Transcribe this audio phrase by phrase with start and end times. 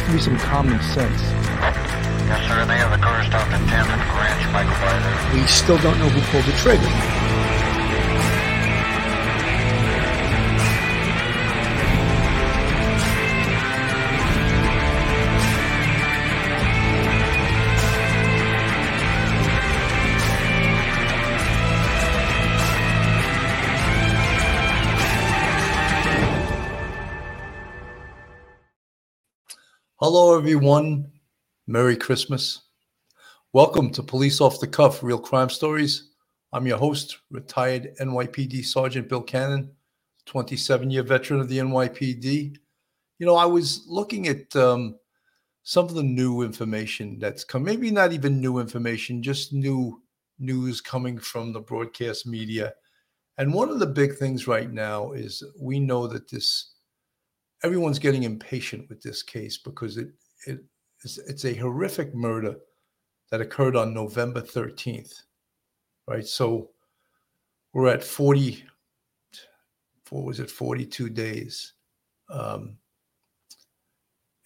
[0.00, 1.20] Has to be some common sense.
[1.20, 2.64] Yes, sir.
[2.64, 5.34] They have the car stopped at 10th and Ranch, Michael Byler.
[5.34, 7.19] We still don't know who pulled the trigger.
[30.12, 31.08] Hello, everyone.
[31.68, 32.62] Merry Christmas.
[33.52, 36.10] Welcome to Police Off the Cuff Real Crime Stories.
[36.52, 39.70] I'm your host, retired NYPD Sergeant Bill Cannon,
[40.26, 42.56] 27 year veteran of the NYPD.
[43.20, 44.96] You know, I was looking at um,
[45.62, 50.02] some of the new information that's come, maybe not even new information, just new
[50.40, 52.72] news coming from the broadcast media.
[53.38, 56.72] And one of the big things right now is we know that this
[57.64, 60.08] everyone's getting impatient with this case because it
[60.46, 60.60] it
[61.04, 62.56] is it's a horrific murder
[63.30, 65.12] that occurred on November 13th.
[66.06, 66.26] Right?
[66.26, 66.70] So
[67.72, 68.64] we're at 40
[70.10, 71.74] what was it 42 days
[72.30, 72.76] um,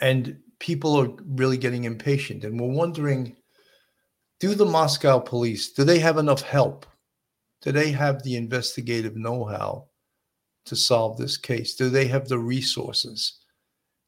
[0.00, 3.34] and people are really getting impatient and we're wondering
[4.40, 6.86] do the moscow police do they have enough help
[7.62, 9.86] do they have the investigative know-how
[10.66, 11.74] to solve this case?
[11.74, 13.40] Do they have the resources?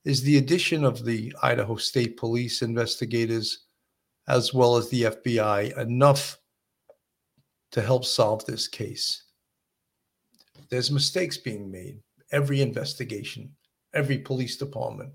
[0.05, 3.65] Is the addition of the Idaho State Police investigators
[4.29, 6.39] as well as the FBI enough
[7.73, 9.25] to help solve this case?
[10.71, 12.01] There's mistakes being made.
[12.33, 13.51] Every investigation,
[13.95, 15.13] every police department,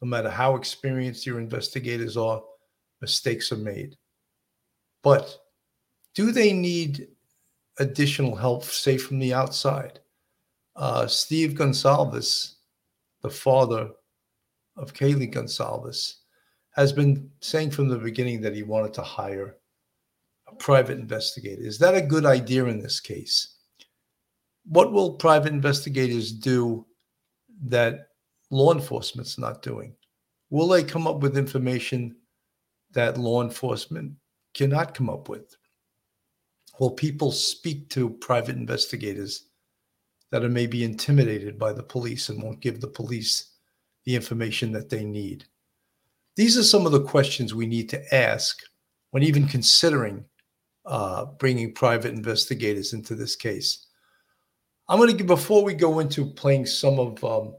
[0.00, 2.42] no matter how experienced your investigators are,
[3.00, 3.96] mistakes are made.
[5.02, 5.36] But
[6.14, 7.08] do they need
[7.78, 10.00] additional help, say, from the outside?
[10.74, 12.54] Uh, Steve Goncalves,
[13.22, 13.90] the father
[14.76, 16.14] of Kaylee Goncalves,
[16.70, 19.56] has been saying from the beginning that he wanted to hire
[20.48, 21.62] a private investigator.
[21.62, 23.58] Is that a good idea in this case?
[24.64, 26.86] What will private investigators do
[27.66, 28.08] that
[28.50, 29.94] law enforcement's not doing?
[30.50, 32.16] Will they come up with information
[32.92, 34.12] that law enforcement
[34.54, 35.56] cannot come up with?
[36.78, 39.50] Will people speak to private investigators
[40.32, 43.52] that are maybe intimidated by the police and won't give the police
[44.04, 45.44] the information that they need?
[46.34, 48.58] These are some of the questions we need to ask
[49.10, 50.24] when even considering
[50.86, 53.86] uh, bringing private investigators into this case.
[54.88, 57.54] I'm going to give, before we go into playing some of um,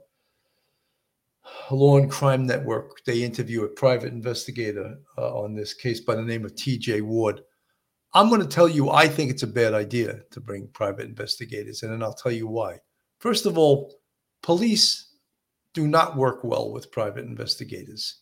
[1.72, 6.24] Law and Crime Network, they interview a private investigator uh, on this case by the
[6.24, 7.42] name of TJ Ward.
[8.16, 11.81] I'm going to tell you, I think it's a bad idea to bring private investigators
[11.81, 12.78] in, and I'll tell you why.
[13.19, 13.96] First of all,
[14.44, 15.16] police
[15.74, 18.19] do not work well with private investigators.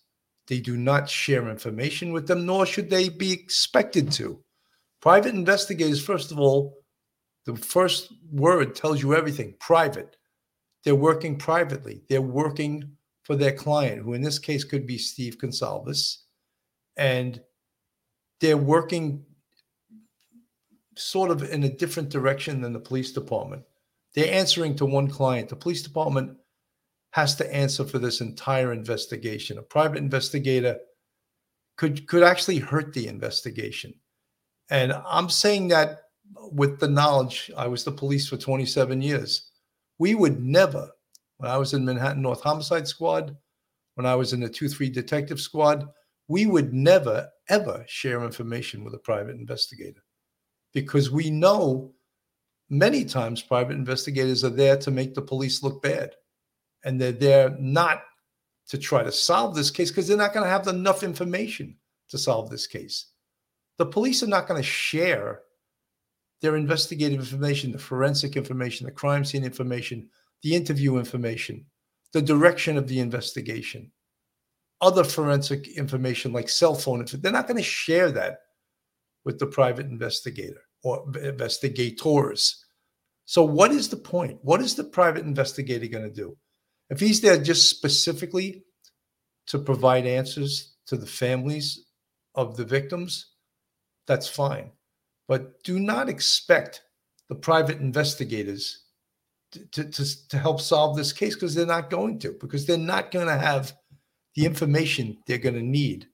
[0.47, 4.41] They do not share information with them, nor should they be expected to.
[5.01, 6.77] Private investigators, first of all,
[7.45, 10.15] the first word tells you everything private.
[10.83, 12.91] They're working privately, they're working
[13.23, 16.17] for their client, who in this case could be Steve Goncalves,
[16.97, 17.41] and
[18.39, 19.25] they're working
[20.95, 23.63] sort of in a different direction than the police department.
[24.13, 25.49] They're answering to one client.
[25.49, 26.37] The police department
[27.11, 29.57] has to answer for this entire investigation.
[29.57, 30.77] A private investigator
[31.77, 33.93] could could actually hurt the investigation.
[34.69, 35.99] And I'm saying that
[36.51, 39.51] with the knowledge I was the police for 27 years.
[39.99, 40.89] We would never,
[41.37, 43.35] when I was in Manhattan North Homicide Squad,
[43.95, 45.87] when I was in the 2 3 Detective Squad,
[46.27, 50.01] we would never, ever share information with a private investigator
[50.73, 51.91] because we know
[52.69, 56.15] many times private investigators are there to make the police look bad.
[56.83, 58.03] And they're there not
[58.69, 61.75] to try to solve this case because they're not going to have enough information
[62.09, 63.07] to solve this case.
[63.77, 65.41] The police are not going to share
[66.41, 70.09] their investigative information, the forensic information, the crime scene information,
[70.41, 71.65] the interview information,
[72.13, 73.91] the direction of the investigation,
[74.81, 77.05] other forensic information like cell phone.
[77.05, 78.39] They're not going to share that
[79.25, 82.65] with the private investigator or investigators.
[83.25, 84.39] So, what is the point?
[84.41, 86.37] What is the private investigator going to do?
[86.89, 88.63] If he's there just specifically
[89.47, 91.85] to provide answers to the families
[92.35, 93.27] of the victims,
[94.07, 94.71] that's fine.
[95.27, 96.81] But do not expect
[97.29, 98.83] the private investigators
[99.71, 103.11] to, to, to help solve this case because they're not going to, because they're not
[103.11, 103.73] going to have
[104.35, 106.07] the information they're going to need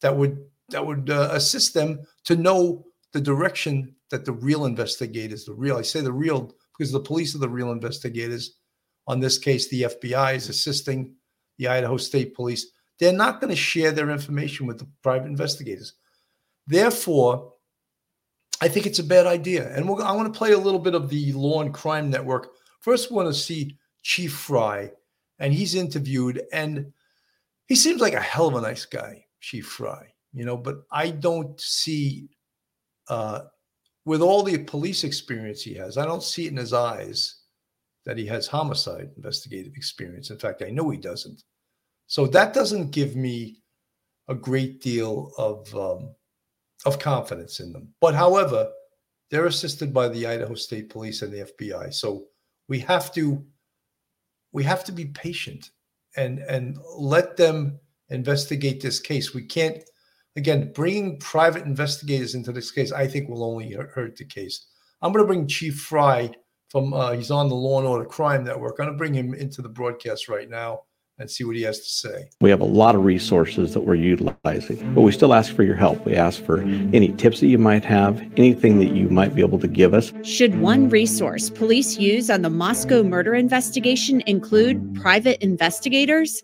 [0.00, 5.44] that would that would uh, assist them to know the direction that the real investigators,
[5.44, 8.58] the real, I say the real because the police are the real investigators.
[9.06, 11.14] On this case, the FBI is assisting
[11.58, 12.66] the Idaho State Police.
[12.98, 15.94] they're not going to share their information with the private investigators.
[16.66, 17.52] Therefore,
[18.60, 19.68] I think it's a bad idea.
[19.74, 22.52] And I want to play a little bit of the Law and Crime Network.
[22.78, 24.92] First, we want to see Chief Fry,
[25.40, 26.92] and he's interviewed, and
[27.66, 31.10] he seems like a hell of a nice guy, Chief Fry, you know, but I
[31.10, 32.28] don't see,
[33.08, 33.42] uh,
[34.04, 37.42] with all the police experience he has, I don't see it in his eyes
[38.04, 40.30] that he has homicide investigative experience.
[40.30, 41.44] In fact, I know he doesn't.
[42.06, 43.62] So that doesn't give me
[44.28, 46.14] a great deal of um,
[46.84, 47.88] of confidence in them.
[48.00, 48.70] But however,
[49.30, 51.94] they're assisted by the Idaho State Police and the FBI.
[51.94, 52.24] So
[52.68, 53.44] we have to
[54.52, 55.70] we have to be patient
[56.16, 57.78] and and let them
[58.10, 59.32] investigate this case.
[59.32, 59.82] We can't
[60.36, 62.92] again bringing private investigators into this case.
[62.92, 64.66] I think will only hurt the case.
[65.00, 66.30] I'm going to bring Chief Fry
[66.68, 68.76] from uh, he's on the Law and Order Crime Network.
[68.78, 70.82] I'm going to bring him into the broadcast right now
[71.18, 72.28] and see what he has to say.
[72.40, 75.76] We have a lot of resources that we're utilizing, but we still ask for your
[75.76, 76.04] help.
[76.06, 79.58] We ask for any tips that you might have, anything that you might be able
[79.60, 80.12] to give us.
[80.22, 86.42] Should one resource police use on the Moscow murder investigation include private investigators?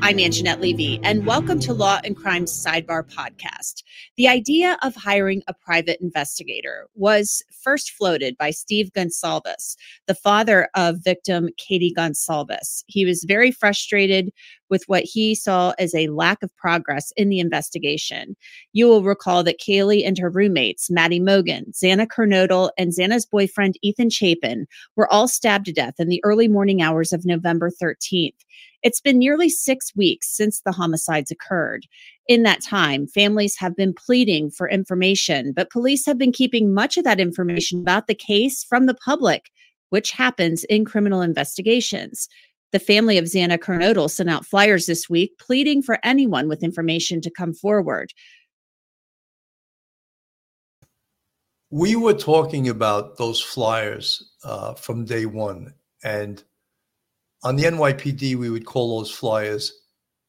[0.00, 3.82] I'm Angenette Levy, and welcome to Law and Crime Sidebar Podcast.
[4.16, 9.76] The idea of hiring a private investigator was first floated by Steve Goncalves,
[10.06, 12.84] the father of victim Katie Gonsalves.
[12.86, 14.30] He was very frustrated
[14.70, 18.36] with what he saw as a lack of progress in the investigation.
[18.72, 23.78] You will recall that Kaylee and her roommates, Maddie Mogen, Xana Kernodle, and Xana's boyfriend,
[23.82, 28.32] Ethan Chapin, were all stabbed to death in the early morning hours of November 13th.
[28.84, 31.86] It's been nearly six weeks since the homicides occurred.
[32.28, 36.98] In that time, families have been pleading for information, but police have been keeping much
[36.98, 39.50] of that information about the case from the public,
[39.88, 42.28] which happens in criminal investigations.
[42.72, 47.22] The family of Xana Kernodle sent out flyers this week pleading for anyone with information
[47.22, 48.12] to come forward.
[51.70, 55.72] We were talking about those flyers uh, from day one,
[56.02, 56.44] and
[57.44, 59.84] on the NYPD, we would call those flyers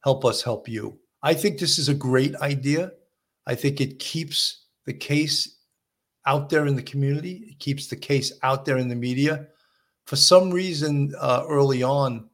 [0.05, 0.99] help us help you.
[1.23, 2.91] I think this is a great idea.
[3.47, 5.57] I think it keeps the case
[6.27, 9.47] out there in the community, it keeps the case out there in the media.
[10.05, 12.29] For some reason, uh, early on,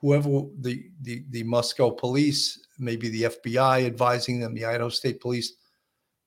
[0.00, 5.54] whoever the, the, the Moscow police, maybe the FBI advising them, the Idaho State Police,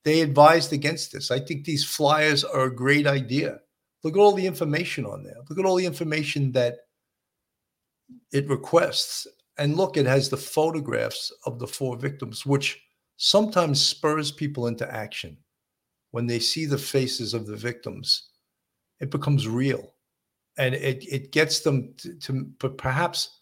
[0.03, 1.31] they advised against this.
[1.31, 3.59] I think these flyers are a great idea.
[4.03, 5.37] Look at all the information on there.
[5.49, 6.77] Look at all the information that
[8.31, 9.27] it requests.
[9.57, 12.81] And look, it has the photographs of the four victims, which
[13.17, 15.37] sometimes spurs people into action.
[16.11, 18.29] When they see the faces of the victims,
[18.99, 19.93] it becomes real.
[20.57, 22.13] And it, it gets them to,
[22.59, 23.39] to perhaps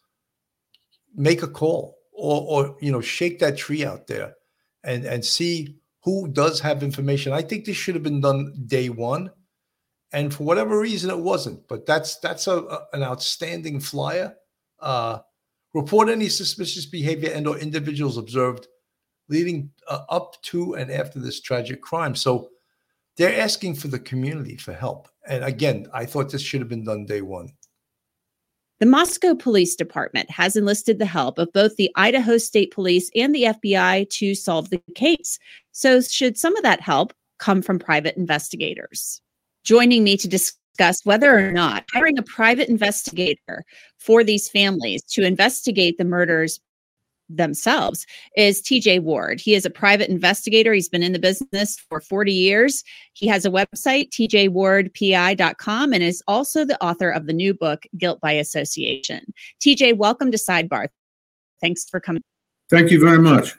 [1.14, 4.36] make a call or, or, you know, shake that tree out there
[4.84, 7.34] and, and see who does have information.
[7.34, 9.32] I think this should have been done day one.
[10.14, 11.68] And for whatever reason, it wasn't.
[11.68, 14.36] But that's that's a, a an outstanding flyer
[14.82, 15.20] uh,
[15.74, 18.68] report any suspicious behavior and or individuals observed
[19.30, 22.16] leading uh, up to and after this tragic crime.
[22.16, 22.50] So
[23.18, 25.08] they're asking for the community for help.
[25.28, 27.50] And again, I thought this should have been done day one.
[28.80, 33.34] The Moscow Police Department has enlisted the help of both the Idaho State Police and
[33.34, 35.38] the FBI to solve the case.
[35.72, 39.22] So, should some of that help come from private investigators?
[39.64, 43.64] Joining me to discuss discuss whether or not hiring a private investigator
[44.00, 46.60] for these families to investigate the murders
[47.30, 49.40] themselves is TJ Ward.
[49.40, 50.74] He is a private investigator.
[50.74, 52.84] He's been in the business for 40 years.
[53.14, 58.20] He has a website, tjwardpi.com, and is also the author of the new book, Guilt
[58.20, 59.22] by Association.
[59.64, 60.88] TJ, welcome to Sidebar.
[61.62, 62.24] Thanks for coming.
[62.70, 63.56] Thank you very much.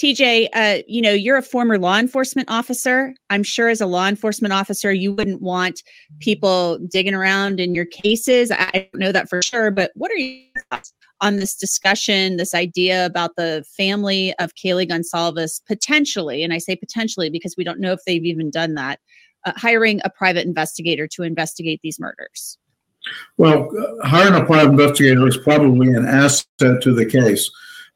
[0.00, 3.14] TJ, uh, you know, you're a former law enforcement officer.
[3.28, 5.82] I'm sure as a law enforcement officer, you wouldn't want
[6.20, 8.50] people digging around in your cases.
[8.50, 12.54] I don't know that for sure, but what are your thoughts on this discussion, this
[12.54, 17.78] idea about the family of Kaylee Goncalves potentially, and I say potentially because we don't
[17.78, 19.00] know if they've even done that,
[19.44, 22.56] uh, hiring a private investigator to investigate these murders?
[23.36, 23.68] Well,
[24.02, 27.50] hiring a private investigator is probably an asset to the case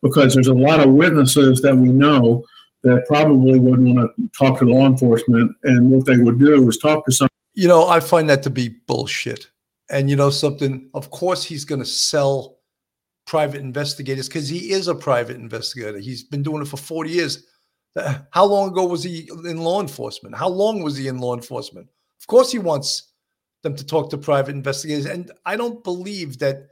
[0.05, 2.45] because there's a lot of witnesses that we know
[2.83, 6.77] that probably wouldn't want to talk to law enforcement, and what they would do is
[6.77, 7.29] talk to some.
[7.55, 9.49] You know, I find that to be bullshit.
[9.91, 10.89] And you know something?
[10.95, 12.59] Of course, he's going to sell
[13.27, 15.99] private investigators because he is a private investigator.
[15.99, 17.47] He's been doing it for 40 years.
[17.97, 20.35] Uh, how long ago was he in law enforcement?
[20.35, 21.89] How long was he in law enforcement?
[22.21, 23.13] Of course, he wants
[23.63, 25.07] them to talk to private investigators.
[25.07, 26.67] And I don't believe that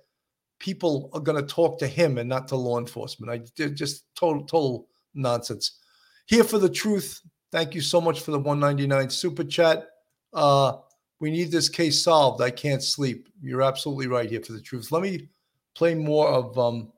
[0.63, 3.31] people are going to talk to him and not to law enforcement.
[3.59, 5.79] I just total total nonsense.
[6.27, 7.21] Here for the truth.
[7.51, 9.89] Thank you so much for the 199 super chat.
[10.33, 10.77] Uh,
[11.21, 12.41] we need this case solved.
[12.41, 13.29] I can't sleep.
[13.43, 14.91] You're absolutely right here for the truth.
[14.91, 15.29] Let me
[15.75, 16.93] play more of um,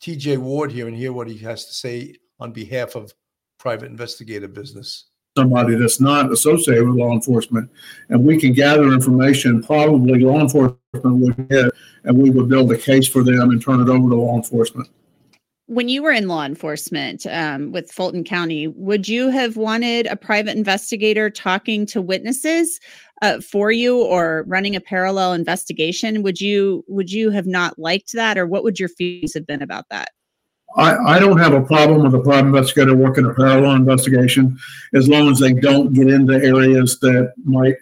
[0.00, 3.12] TJ Ward here and hear what he has to say on behalf of
[3.58, 5.06] private investigative business.
[5.36, 7.70] Somebody that's not associated with law enforcement,
[8.08, 9.62] and we can gather information.
[9.62, 11.70] Probably law enforcement would get,
[12.04, 14.88] and we would build a case for them and turn it over to law enforcement
[15.66, 20.16] when you were in law enforcement um, with Fulton County, would you have wanted a
[20.16, 22.78] private investigator talking to witnesses
[23.22, 26.22] uh, for you or running a parallel investigation?
[26.22, 29.62] Would you would you have not liked that, or what would your feelings have been
[29.62, 30.10] about that?
[30.74, 34.58] I, I don't have a problem with a private investigator working a parallel investigation
[34.94, 37.76] as long as they don't get into areas that might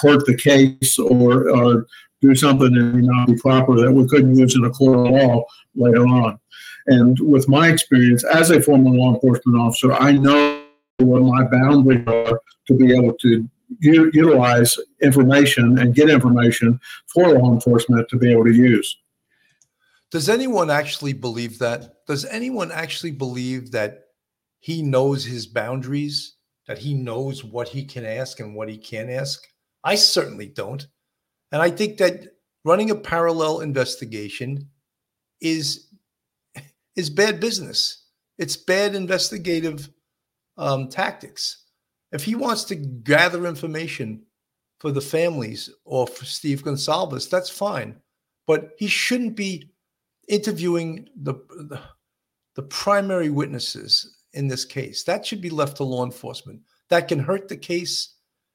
[0.00, 1.86] hurt the case or, or
[2.20, 5.12] do something that may not be proper that we couldn't use in a court of
[5.12, 6.38] law later on.
[6.86, 10.62] And with my experience as a former law enforcement officer, I know
[10.98, 13.48] what my boundaries are to be able to
[13.80, 18.96] u- utilize information and get information for law enforcement to be able to use.
[20.12, 22.06] Does anyone actually believe that?
[22.06, 24.00] Does anyone actually believe that
[24.60, 26.36] he knows his boundaries,
[26.68, 29.42] that he knows what he can ask and what he can't ask?
[29.82, 30.86] I certainly don't.
[31.50, 32.26] And I think that
[32.62, 34.68] running a parallel investigation
[35.40, 35.88] is
[36.94, 38.04] is bad business.
[38.36, 39.88] It's bad investigative
[40.58, 41.64] um, tactics.
[42.12, 44.24] If he wants to gather information
[44.78, 47.96] for the families or for Steve Goncalves, that's fine.
[48.46, 49.70] But he shouldn't be
[50.28, 51.34] interviewing the,
[51.68, 51.80] the,
[52.54, 55.04] the primary witnesses in this case.
[55.04, 56.60] That should be left to law enforcement.
[56.88, 58.14] That can hurt the case.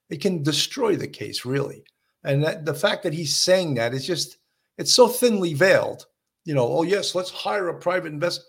[0.10, 1.84] It can destroy the case, really.
[2.24, 4.38] And that, the fact that he's saying that is just,
[4.78, 6.06] it's so thinly veiled
[6.48, 8.46] you know, oh yes, let's hire a private investor.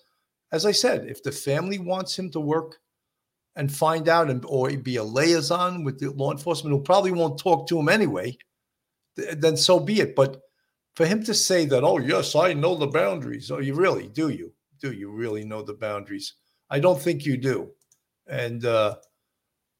[0.52, 2.76] As I said, if the family wants him to work
[3.56, 7.40] and find out and or be a liaison with the law enforcement who probably won't
[7.40, 8.38] talk to him anyway,
[9.16, 10.14] then so be it.
[10.14, 10.40] But
[10.98, 13.52] for him to say that, oh yes, I know the boundaries.
[13.52, 14.52] Oh, you really do you?
[14.80, 16.34] Do you really know the boundaries?
[16.70, 17.70] I don't think you do.
[18.26, 18.96] And uh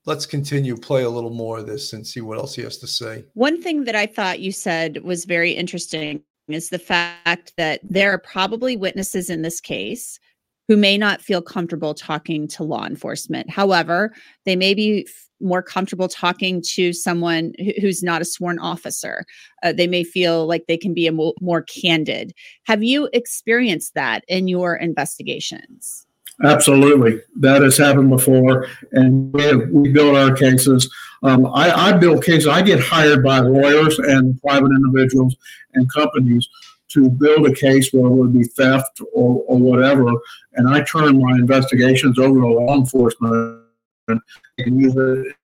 [0.06, 2.86] let's continue play a little more of this and see what else he has to
[2.86, 3.24] say.
[3.34, 8.12] One thing that I thought you said was very interesting is the fact that there
[8.12, 10.20] are probably witnesses in this case
[10.68, 13.50] who may not feel comfortable talking to law enforcement.
[13.50, 15.08] However, they may be
[15.40, 19.24] more comfortable talking to someone who's not a sworn officer.
[19.62, 22.32] Uh, they may feel like they can be a mo- more candid.
[22.64, 26.06] Have you experienced that in your investigations?
[26.44, 30.88] Absolutely, that has happened before, and we, have, we build our cases.
[31.24, 32.46] Um, I, I build cases.
[32.46, 35.34] I get hired by lawyers and private individuals
[35.74, 36.48] and companies
[36.90, 40.12] to build a case where it would be theft or, or whatever,
[40.54, 43.67] and I turn my investigations over to law enforcement
[44.08, 45.34] and use it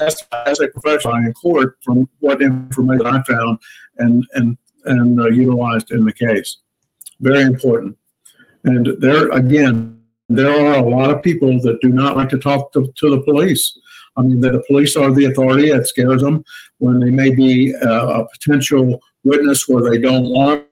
[0.00, 3.58] as, as a professional in court from what information I found
[3.98, 6.58] and and and uh, utilized in the case
[7.20, 7.96] very important.
[8.64, 12.72] And there, again, there are a lot of people that do not like to talk
[12.72, 13.78] to, to the police.
[14.16, 15.70] I mean, that the police are the authority.
[15.70, 16.44] It scares them
[16.78, 20.66] when they may be uh, a potential witness where they don't want.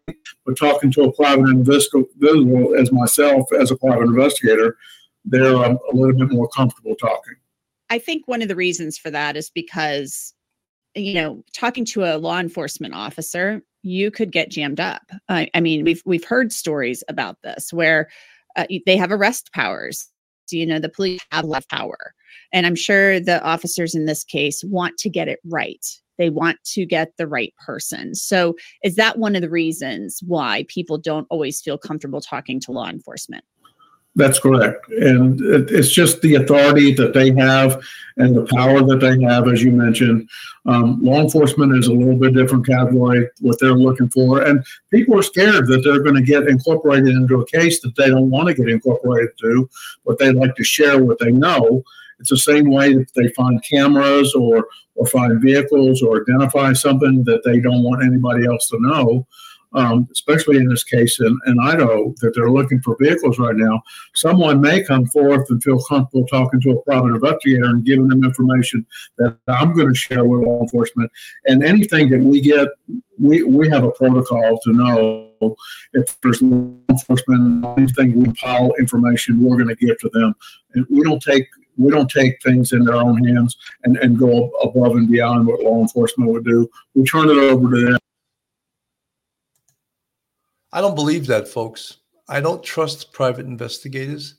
[0.44, 4.76] But talking to a private individual, as myself, as a private investigator,
[5.24, 7.34] they're um, a little bit more comfortable talking.
[7.90, 10.34] I think one of the reasons for that is because,
[10.94, 15.02] you know, talking to a law enforcement officer, you could get jammed up.
[15.28, 18.08] I, I mean, we've we've heard stories about this where
[18.56, 20.08] uh, they have arrest powers.
[20.50, 22.14] You know, the police have left power,
[22.52, 25.84] and I'm sure the officers in this case want to get it right.
[26.18, 28.14] They want to get the right person.
[28.14, 32.72] So, is that one of the reasons why people don't always feel comfortable talking to
[32.72, 33.44] law enforcement?
[34.18, 34.88] That's correct.
[34.88, 37.80] And it's just the authority that they have
[38.16, 40.28] and the power that they have, as you mentioned.
[40.66, 44.42] Um, law enforcement is a little bit different category, what they're looking for.
[44.42, 48.08] And people are scared that they're going to get incorporated into a case that they
[48.08, 49.70] don't want to get incorporated to,
[50.04, 51.84] but they like to share what they know.
[52.20, 57.24] It's the same way if they find cameras or, or find vehicles or identify something
[57.24, 59.26] that they don't want anybody else to know
[59.74, 63.82] um, especially in this case in, in Idaho, that they're looking for vehicles right now,
[64.14, 68.24] someone may come forth and feel comfortable talking to a private investigator and giving them
[68.24, 68.86] information
[69.18, 71.10] that I'm going to share with law enforcement.
[71.46, 72.68] And anything that we get,
[73.18, 75.56] we, we have a protocol to know
[75.92, 80.34] if there's law enforcement, anything we pile information, we're going to give to them.
[80.74, 81.46] And we don't take
[81.78, 85.60] we don't take things in their own hands and, and go above and beyond what
[85.60, 86.68] law enforcement would do.
[86.94, 87.98] We turn it over to them
[90.72, 91.98] I don't believe that, folks.
[92.28, 94.34] I don't trust private investigators.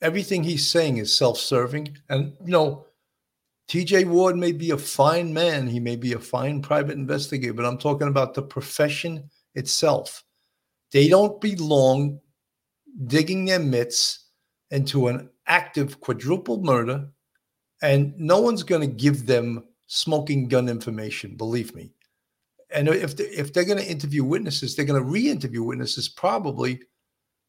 [0.00, 1.96] Everything he's saying is self serving.
[2.08, 2.86] And, you know,
[3.68, 5.66] TJ Ward may be a fine man.
[5.66, 10.24] He may be a fine private investigator, but I'm talking about the profession itself.
[10.92, 12.20] They don't belong
[13.06, 14.26] digging their mitts
[14.70, 17.06] into an active quadruple murder,
[17.82, 21.92] and no one's going to give them smoking gun information, believe me.
[22.74, 26.08] And if, they, if they're going to interview witnesses, they're going to re interview witnesses
[26.08, 26.80] probably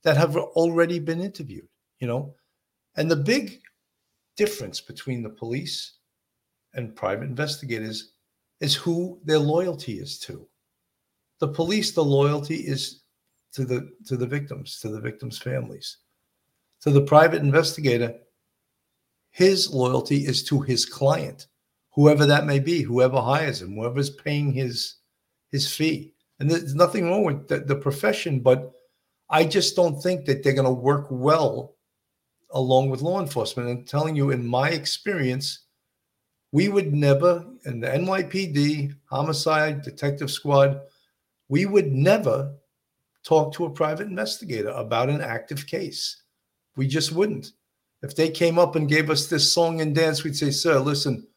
[0.04, 1.68] that have already been interviewed,
[2.00, 2.36] you know?
[2.96, 3.60] And the big
[4.38, 5.98] difference between the police
[6.74, 8.14] and private investigators
[8.60, 10.48] is who their loyalty is to.
[11.40, 13.04] The police, the loyalty is
[13.54, 15.98] to the to the victims, to the victims' families.
[16.86, 18.14] To the private investigator,
[19.32, 21.48] his loyalty is to his client,
[21.96, 24.98] whoever that may be, whoever hires him, whoever's paying his
[25.52, 26.14] his fee.
[26.40, 28.72] And there's nothing wrong with the, the profession, but
[29.32, 31.76] I just don't think that they're going to work well
[32.52, 33.68] along with law enforcement.
[33.68, 35.66] And I'm telling you, in my experience,
[36.52, 40.82] we would never, in the NYPD, homicide, detective squad,
[41.50, 42.54] we would never
[43.24, 46.22] talk to a private investigator about an active case.
[46.76, 47.52] We just wouldn't.
[48.02, 51.28] If they came up and gave us this song and dance, we'd say, Sir, listen,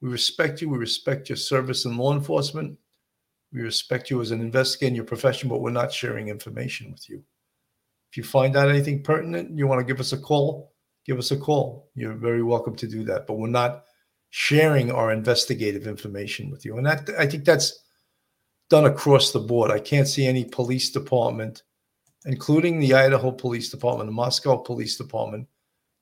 [0.00, 0.68] we respect you.
[0.68, 2.78] We respect your service in law enforcement.
[3.52, 7.08] We respect you as an investigator in your profession, but we're not sharing information with
[7.08, 7.22] you.
[8.10, 10.72] If you find out anything pertinent, you want to give us a call,
[11.06, 11.90] give us a call.
[11.94, 13.26] You're very welcome to do that.
[13.26, 13.84] But we're not
[14.30, 16.76] sharing our investigative information with you.
[16.76, 17.84] And that I think that's
[18.68, 19.70] done across the board.
[19.70, 21.62] I can't see any police department,
[22.24, 25.46] including the Idaho Police Department, the Moscow Police Department.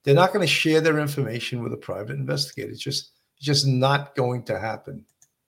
[0.04, 2.70] They're not going to share their information with a private investigator.
[2.70, 5.04] It's just it's just not going to happen.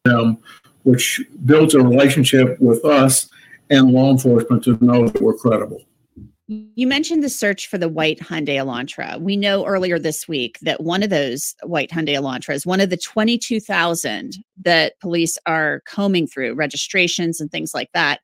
[0.07, 0.39] Um,
[0.83, 3.29] which builds a relationship with us
[3.71, 5.83] and law enforcement to know that we're credible.
[6.47, 9.19] You mentioned the search for the white Hyundai Elantra.
[9.19, 12.99] We know earlier this week that one of those white Hyundai Elantras, one of the
[12.99, 18.21] 22,000 that police are combing through, registrations and things like that,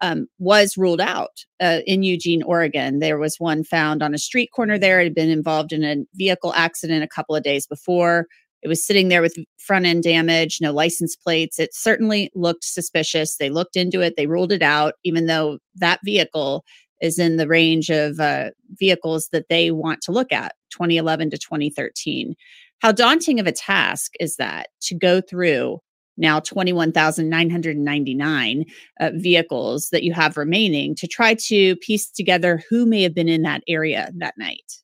[0.00, 2.98] um, was ruled out uh, in Eugene, Oregon.
[2.98, 5.00] There was one found on a street corner there.
[5.00, 8.26] It had been involved in a vehicle accident a couple of days before.
[8.62, 11.58] It was sitting there with front end damage, no license plates.
[11.58, 13.36] It certainly looked suspicious.
[13.36, 16.64] They looked into it, they ruled it out, even though that vehicle
[17.00, 21.38] is in the range of uh, vehicles that they want to look at 2011 to
[21.38, 22.36] 2013.
[22.78, 25.80] How daunting of a task is that to go through
[26.16, 28.64] now 21,999
[29.00, 33.28] uh, vehicles that you have remaining to try to piece together who may have been
[33.28, 34.82] in that area that night?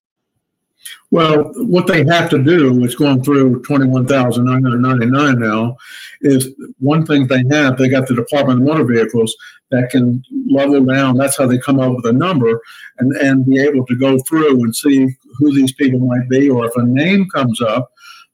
[1.11, 5.77] Well, what they have to do is going through 21,999 now
[6.21, 9.37] is one thing they have, they got the Department of Motor Vehicles
[9.71, 11.17] that can level down.
[11.17, 12.61] That's how they come up with a number
[12.99, 16.49] and, and be able to go through and see who these people might be.
[16.49, 17.93] Or if a name comes up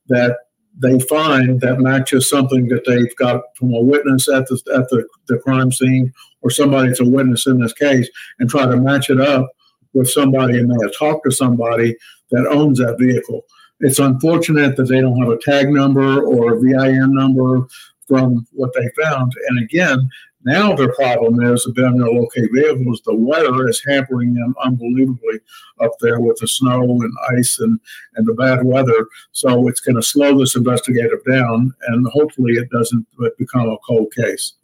[0.08, 0.36] that
[0.78, 5.06] they find that matches something that they've got from a witness at the, at the,
[5.28, 8.08] the crime scene or somebody that's a witness in this case
[8.38, 9.48] and try to match it up
[9.92, 11.96] with somebody and they have talked to somebody
[12.30, 13.44] that owns that vehicle.
[13.80, 17.66] It's unfortunate that they don't have a tag number or a VIN number
[18.08, 19.32] from what they found.
[19.48, 20.08] And again,
[20.44, 23.00] now their problem is able to locate vehicles.
[23.04, 25.40] The weather is hampering them unbelievably
[25.80, 27.80] up there with the snow and ice and,
[28.16, 29.06] and the bad weather.
[29.32, 33.06] So it's going to slow this investigative down, and hopefully it doesn't
[33.38, 34.54] become a cold case.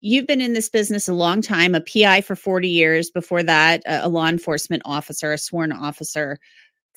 [0.00, 3.10] You've been in this business a long time, a PI for 40 years.
[3.10, 6.38] Before that, a law enforcement officer, a sworn officer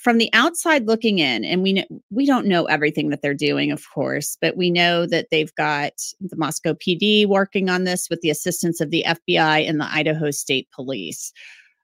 [0.02, 3.72] from the outside looking in and we know, we don't know everything that they're doing
[3.72, 8.20] of course but we know that they've got the Moscow PD working on this with
[8.22, 11.32] the assistance of the FBI and the Idaho State Police.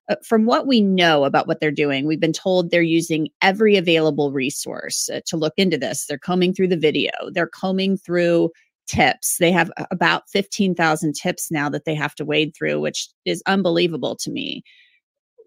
[0.10, 3.78] Uh, from what we know about what they're doing we've been told they're using every
[3.78, 6.06] available resource uh, to look into this.
[6.06, 7.12] They're combing through the video.
[7.32, 8.52] They're combing through
[8.88, 9.38] tips.
[9.38, 14.16] They have about 15,000 tips now that they have to wade through which is unbelievable
[14.16, 14.64] to me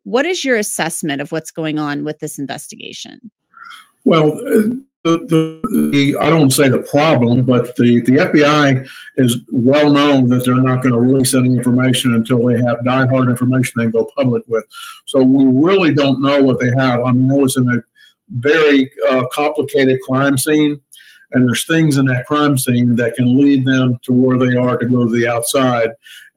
[0.04, 3.30] what is your assessment of what's going on with this investigation?
[4.04, 9.38] Well, uh, the, the, the, I don't say the problem, but the, the FBI is
[9.50, 13.74] well known that they're not going to release any information until they have die-hard information
[13.76, 14.64] they go public with.
[15.06, 17.00] So we really don't know what they have.
[17.02, 17.82] I mean, it was in a
[18.28, 20.80] very uh, complicated crime scene,
[21.32, 24.76] and there's things in that crime scene that can lead them to where they are
[24.76, 25.90] to go to the outside.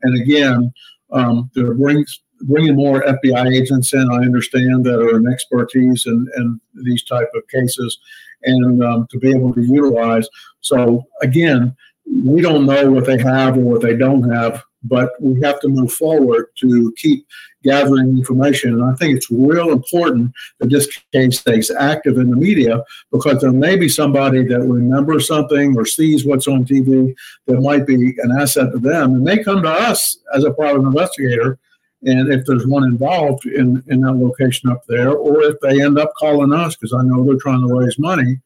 [0.04, 0.71] And again,
[1.12, 6.27] um, there brings bringing more FBI agents in, I understand, that are an expertise in,
[6.38, 7.97] in these type of cases,
[8.43, 10.27] and um, to be able to utilize.
[10.62, 11.75] So again,
[12.06, 15.69] we don't know what they have or what they don't have, but we have to
[15.69, 17.25] move forward to keep
[17.63, 18.73] gathering information.
[18.73, 23.39] And I think it's real important that this case stays active in the media because
[23.41, 27.15] there may be somebody that remembers something or sees what's on TV
[27.47, 29.15] that might be an asset to them.
[29.15, 31.58] And they come to us as a private investigator.
[32.05, 35.97] And if there's one involved in, in that location up there, or if they end
[35.97, 38.39] up calling us, because I know they're trying to raise money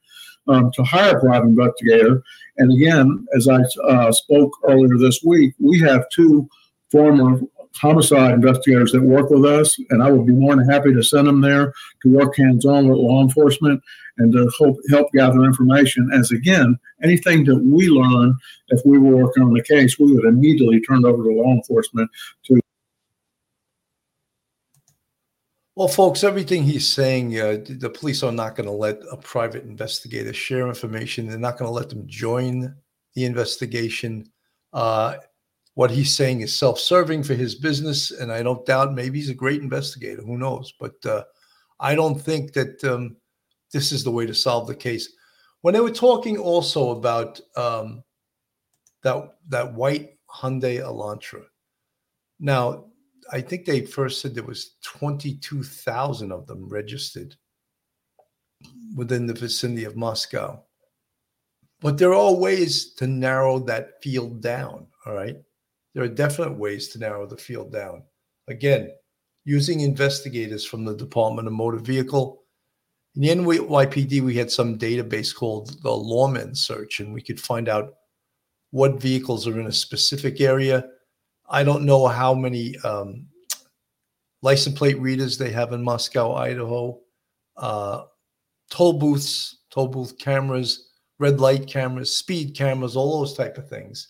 [0.47, 2.21] um, to hire a private investigator.
[2.57, 6.47] And again, as I uh, spoke earlier this week, we have two
[6.91, 7.39] former
[7.75, 11.27] homicide investigators that work with us, and I would be more than happy to send
[11.27, 13.81] them there to work hands on with law enforcement
[14.17, 16.09] and to help, help gather information.
[16.13, 18.35] As again, anything that we learn,
[18.69, 22.09] if we were working on the case, we would immediately turn over to law enforcement
[22.45, 22.59] to.
[25.77, 29.63] Well, folks, everything he's saying, uh, the police are not going to let a private
[29.63, 31.27] investigator share information.
[31.27, 32.73] They're not going to let them join
[33.13, 34.25] the investigation.
[34.73, 35.17] Uh,
[35.75, 39.35] what he's saying is self-serving for his business, and I don't doubt maybe he's a
[39.35, 40.23] great investigator.
[40.23, 40.73] Who knows?
[40.79, 41.25] But uh,
[41.79, 43.15] I don't think that um,
[43.71, 45.07] this is the way to solve the case.
[45.61, 48.03] When they were talking also about um,
[49.03, 51.43] that that white Hyundai Elantra,
[52.39, 52.85] now
[53.31, 57.35] I think they first said there was twenty-two thousand of them registered
[58.95, 60.63] within the vicinity of Moscow.
[61.79, 64.87] But there are ways to narrow that field down.
[65.05, 65.37] All right
[65.97, 68.03] there are definite ways to narrow the field down.
[68.49, 68.91] Again,
[69.45, 72.43] using investigators from the Department of Motor Vehicle.
[73.15, 77.67] In the NYPD, we had some database called the Lawman Search, and we could find
[77.67, 77.95] out
[78.69, 80.87] what vehicles are in a specific area.
[81.47, 83.27] I don't know how many um,
[84.41, 86.99] license plate readers they have in Moscow, Idaho,
[87.55, 88.03] uh,
[88.69, 94.09] toll booths, toll booth cameras, red light cameras, speed cameras, all those type of things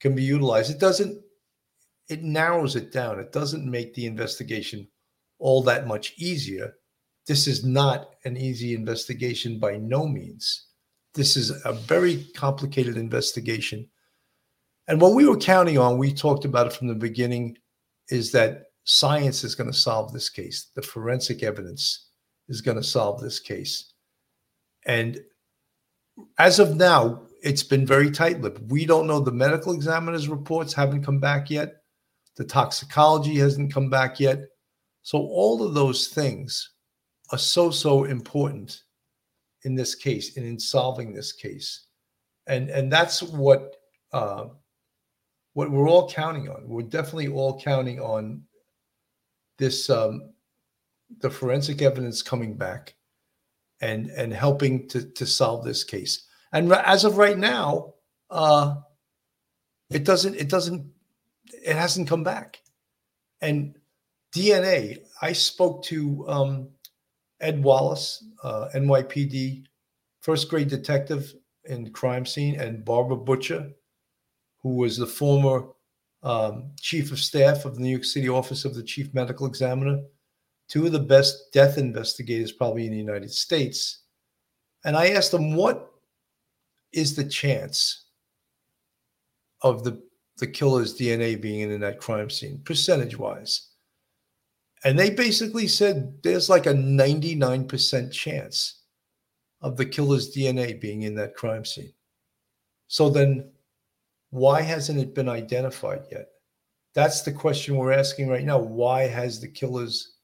[0.00, 0.70] can be utilized.
[0.70, 1.20] It doesn't,
[2.08, 3.18] it narrows it down.
[3.18, 4.86] It doesn't make the investigation
[5.38, 6.74] all that much easier.
[7.26, 10.66] This is not an easy investigation by no means.
[11.14, 13.88] This is a very complicated investigation.
[14.86, 17.56] And what we were counting on, we talked about it from the beginning,
[18.10, 20.70] is that science is going to solve this case.
[20.74, 22.10] The forensic evidence
[22.48, 23.92] is going to solve this case.
[24.86, 25.20] And
[26.38, 28.70] as of now, it's been very tight-lipped.
[28.70, 31.76] We don't know the medical examiner's reports haven't come back yet.
[32.36, 34.44] The toxicology hasn't come back yet.
[35.02, 36.70] So all of those things
[37.30, 38.82] are so so important
[39.62, 41.86] in this case and in solving this case,
[42.46, 43.76] and and that's what
[44.12, 44.46] uh,
[45.54, 46.68] what we're all counting on.
[46.68, 48.42] We're definitely all counting on
[49.58, 50.32] this um,
[51.20, 52.94] the forensic evidence coming back
[53.80, 56.26] and and helping to to solve this case.
[56.52, 57.94] And as of right now,
[58.30, 58.76] uh,
[59.90, 60.34] it doesn't.
[60.36, 60.86] It doesn't.
[61.64, 62.60] It hasn't come back.
[63.40, 63.76] And
[64.34, 64.98] DNA.
[65.22, 66.68] I spoke to um,
[67.40, 69.64] Ed Wallace, uh, NYPD
[70.22, 71.34] first grade detective
[71.66, 73.70] in crime scene, and Barbara Butcher,
[74.64, 75.68] who was the former
[76.24, 80.00] um, chief of staff of the New York City Office of the Chief Medical Examiner,
[80.68, 84.00] two of the best death investigators probably in the United States.
[84.84, 85.92] And I asked them what
[86.92, 88.06] is the chance
[89.62, 90.02] of the
[90.38, 93.68] the killer's DNA being in that crime scene, percentage wise.
[94.84, 98.82] And they basically said there's like a 99% chance
[99.62, 101.92] of the killer's DNA being in that crime scene.
[102.88, 103.50] So then,
[104.34, 106.26] why hasn't it been identified yet?
[106.92, 108.58] That's the question we're asking right now.
[108.58, 110.16] Why has the killer's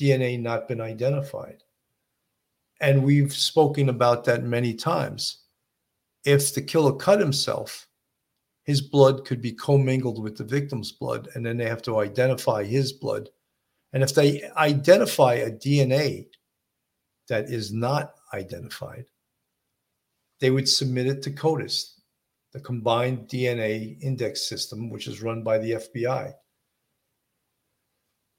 [0.00, 1.62] DNA not been identified?
[2.80, 5.42] And we've spoken about that many times
[6.24, 7.86] if the killer cut himself,
[8.64, 12.64] his blood could be commingled with the victim's blood, and then they have to identify
[12.64, 13.28] his blood.
[13.92, 16.28] And if they identify a DNA
[17.28, 19.04] that is not identified,
[20.40, 21.99] they would submit it to CODIS,
[22.52, 26.32] the Combined DNA Index System, which is run by the FBI.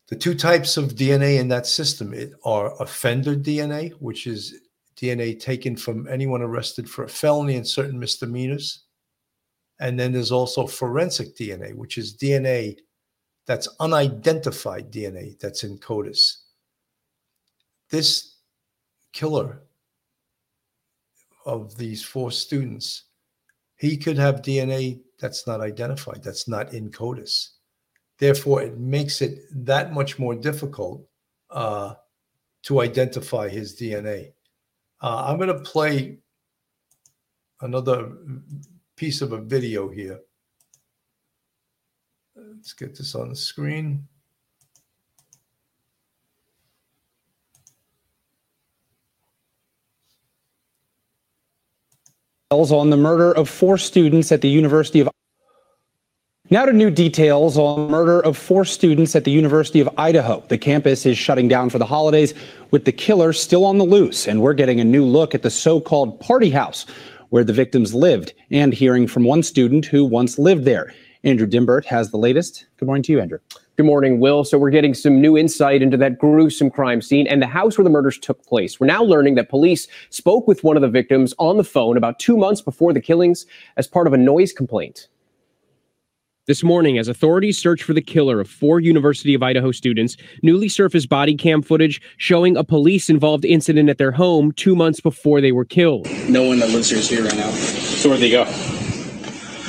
[0.07, 4.59] The two types of DNA in that system are offender DNA, which is
[4.97, 8.83] DNA taken from anyone arrested for a felony and certain misdemeanors.
[9.79, 12.77] And then there's also forensic DNA, which is DNA
[13.47, 16.43] that's unidentified DNA that's in CODIS.
[17.89, 18.35] This
[19.13, 19.61] killer
[21.45, 23.05] of these four students,
[23.81, 27.53] he could have DNA that's not identified, that's not in CODIS.
[28.19, 31.03] Therefore, it makes it that much more difficult
[31.49, 31.95] uh,
[32.61, 34.33] to identify his DNA.
[35.01, 36.19] Uh, I'm going to play
[37.61, 38.11] another
[38.95, 40.19] piece of a video here.
[42.35, 44.07] Let's get this on the screen.
[52.51, 55.09] On the murder of four students at the University of
[56.49, 60.43] now to new details on the murder of four students at the University of Idaho.
[60.49, 62.33] The campus is shutting down for the holidays
[62.71, 65.49] with the killer still on the loose, and we're getting a new look at the
[65.49, 66.85] so-called party house
[67.29, 70.93] where the victims lived and hearing from one student who once lived there.
[71.23, 72.65] Andrew Dymburt has the latest.
[72.75, 73.39] Good morning to you, Andrew.
[73.77, 74.43] Good morning, Will.
[74.43, 77.83] So, we're getting some new insight into that gruesome crime scene and the house where
[77.83, 78.79] the murders took place.
[78.79, 82.19] We're now learning that police spoke with one of the victims on the phone about
[82.19, 83.45] two months before the killings
[83.77, 85.07] as part of a noise complaint.
[86.47, 90.67] This morning, as authorities search for the killer of four University of Idaho students, newly
[90.67, 95.39] surfaced body cam footage showing a police involved incident at their home two months before
[95.39, 96.09] they were killed.
[96.27, 97.51] No one that lives here is here right now.
[97.51, 98.43] So, where'd they go?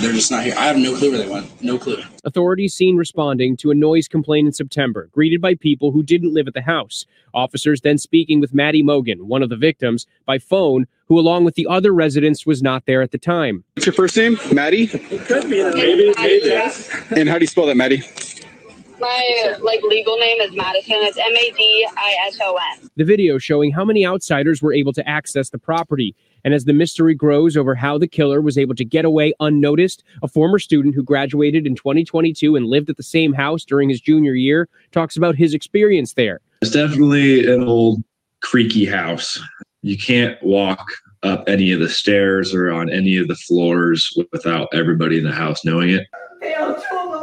[0.02, 0.54] They're just not here.
[0.58, 1.62] I have no clue where they went.
[1.62, 2.02] No clue.
[2.24, 6.48] Authorities seen responding to a noise complaint in September, greeted by people who didn't live
[6.48, 7.06] at the house.
[7.32, 11.54] Officers then speaking with Maddie Mogen, one of the victims, by phone, who, along with
[11.54, 13.62] the other residents, was not there at the time.
[13.74, 14.38] What's your first name?
[14.52, 14.90] Maddie?
[14.92, 15.62] It could be.
[15.62, 16.12] Maybe.
[16.18, 16.50] Maybe.
[17.16, 18.02] And how do you spell that, Maddie?
[18.98, 20.96] My uh, like legal name is Madison.
[20.98, 22.90] It's M A D I S O N.
[22.96, 26.14] The video showing how many outsiders were able to access the property.
[26.44, 30.02] And as the mystery grows over how the killer was able to get away unnoticed,
[30.22, 34.00] a former student who graduated in 2022 and lived at the same house during his
[34.00, 36.40] junior year talks about his experience there.
[36.61, 38.02] It's definitely an old
[38.40, 39.40] creaky house.
[39.83, 40.85] You can't walk
[41.22, 45.33] up any of the stairs or on any of the floors without everybody in the
[45.33, 46.07] house knowing it.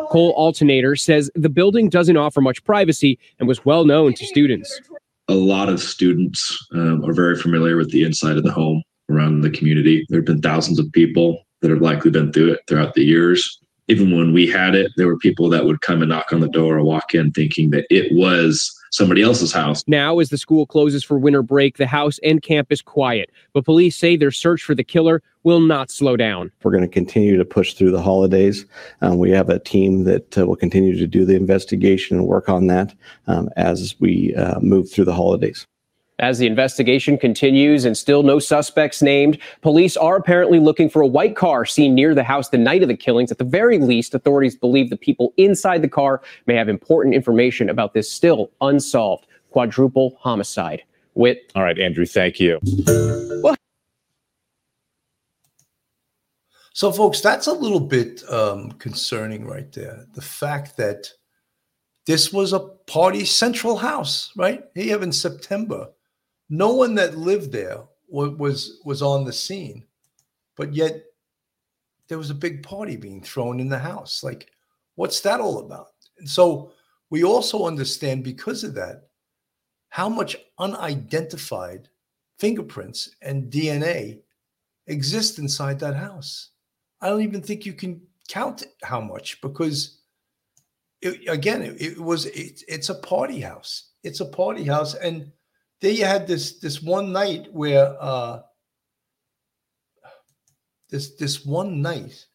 [0.10, 4.82] Cole Alternator says the building doesn't offer much privacy and was well known to students.
[5.28, 9.42] A lot of students um, are very familiar with the inside of the home around
[9.42, 10.06] the community.
[10.10, 13.60] There have been thousands of people that have likely been through it throughout the years.
[13.88, 16.48] Even when we had it, there were people that would come and knock on the
[16.48, 19.84] door or walk in thinking that it was somebody else's house.
[19.88, 23.32] Now, as the school closes for winter break, the house and campus quiet.
[23.54, 26.52] But police say their search for the killer will not slow down.
[26.64, 28.66] We're going to continue to push through the holidays.
[29.02, 32.50] Um, we have a team that uh, will continue to do the investigation and work
[32.50, 32.94] on that
[33.28, 35.66] um, as we uh, move through the holidays.
[36.20, 41.08] As the investigation continues and still no suspects named, police are apparently looking for a
[41.08, 43.32] white car seen near the house the night of the killings.
[43.32, 47.70] At the very least, authorities believe the people inside the car may have important information
[47.70, 50.84] about this still unsolved quadruple homicide.
[51.14, 51.52] Whit.
[51.56, 52.60] All right, Andrew, thank you.
[53.42, 53.56] Well,
[56.74, 60.06] so, folks, that's a little bit um, concerning right there.
[60.14, 61.10] The fact that
[62.06, 64.64] this was a party central house, right?
[64.76, 65.88] Here in September
[66.50, 69.86] no one that lived there was was on the scene,
[70.56, 71.04] but yet
[72.08, 74.24] there was a big party being thrown in the house.
[74.24, 74.50] Like,
[74.96, 75.92] what's that all about?
[76.18, 76.74] And so
[77.10, 79.10] we also understand because of that
[79.90, 81.90] how much unidentified
[82.40, 84.20] fingerprints and DNA
[84.88, 86.50] exist inside that house.
[87.02, 90.00] I don't even think you can count how much because
[91.02, 93.92] it, again, it, it was it, it's a party house.
[94.04, 95.32] It's a party house, and
[95.82, 98.42] there you had this this one night where uh
[100.90, 102.26] this this one night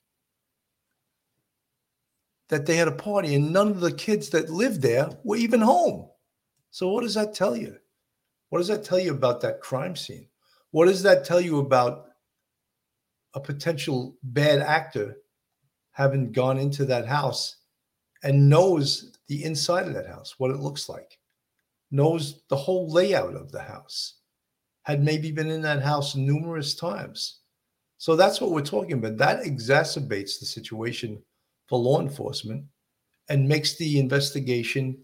[2.49, 5.61] that they had a party and none of the kids that lived there were even
[5.61, 6.09] home.
[6.71, 7.77] So what does that tell you?
[8.51, 10.29] What does that tell you about that crime scene?
[10.71, 12.07] What does that tell you about
[13.35, 15.17] a potential bad actor
[15.93, 17.57] having gone into that house
[18.23, 21.19] and knows the inside of that house, what it looks like?
[21.95, 24.17] Knows the whole layout of the house,
[24.83, 27.41] had maybe been in that house numerous times.
[27.99, 29.17] So that's what we're talking about.
[29.17, 31.23] That exacerbates the situation
[31.69, 32.65] for law enforcement
[33.29, 34.99] and makes the investigation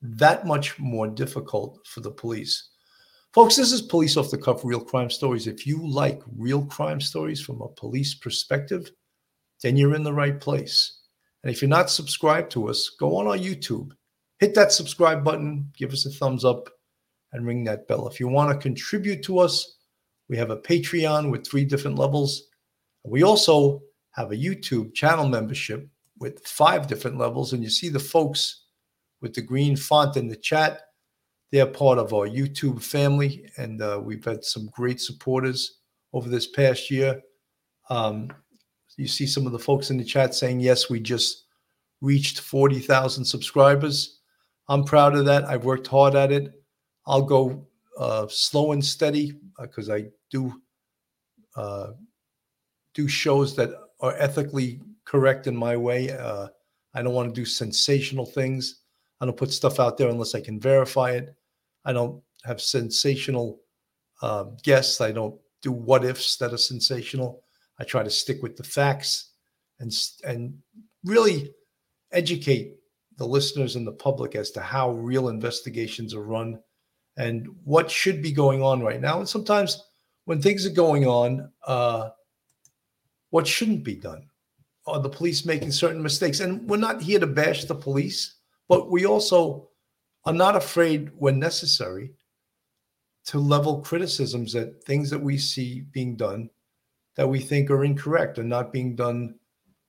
[0.00, 2.70] that much more difficult for the police.
[3.32, 5.46] Folks, this is Police Off the Cuff Real Crime Stories.
[5.46, 8.90] If you like real crime stories from a police perspective,
[9.62, 11.00] then you're in the right place.
[11.42, 13.90] And if you're not subscribed to us, go on our YouTube
[14.38, 16.68] hit that subscribe button, give us a thumbs up,
[17.32, 18.08] and ring that bell.
[18.08, 19.78] If you want to contribute to us,
[20.28, 22.48] we have a Patreon with three different levels.
[23.04, 27.52] We also have a YouTube channel membership with five different levels.
[27.52, 28.64] And you see the folks
[29.20, 30.82] with the green font in the chat.
[31.50, 35.78] They're part of our YouTube family, and uh, we've had some great supporters
[36.12, 37.20] over this past year.
[37.90, 38.32] Um,
[38.96, 41.44] you see some of the folks in the chat saying, Yes, we just
[42.00, 44.20] reached 40,000 subscribers.
[44.68, 45.44] I'm proud of that.
[45.44, 46.52] I've worked hard at it.
[47.06, 47.66] I'll go
[47.98, 50.60] uh, slow and steady because uh, I do
[51.56, 51.92] uh,
[52.94, 56.10] do shows that are ethically correct in my way.
[56.10, 56.48] Uh,
[56.94, 58.80] I don't want to do sensational things.
[59.20, 61.34] I don't put stuff out there unless I can verify it.
[61.84, 63.60] I don't have sensational
[64.22, 65.00] uh, guests.
[65.00, 67.44] I don't do what ifs that are sensational.
[67.78, 69.32] I try to stick with the facts
[69.80, 69.92] and
[70.24, 70.56] and
[71.04, 71.52] really
[72.12, 72.76] educate
[73.16, 76.58] the listeners and the public as to how real investigations are run
[77.16, 79.18] and what should be going on right now.
[79.18, 79.84] And sometimes
[80.24, 82.10] when things are going on, uh,
[83.30, 84.26] what shouldn't be done?
[84.86, 86.40] Are the police making certain mistakes?
[86.40, 88.36] And we're not here to bash the police,
[88.68, 89.68] but we also
[90.24, 92.12] are not afraid, when necessary,
[93.26, 96.50] to level criticisms at things that we see being done
[97.16, 99.36] that we think are incorrect and not being done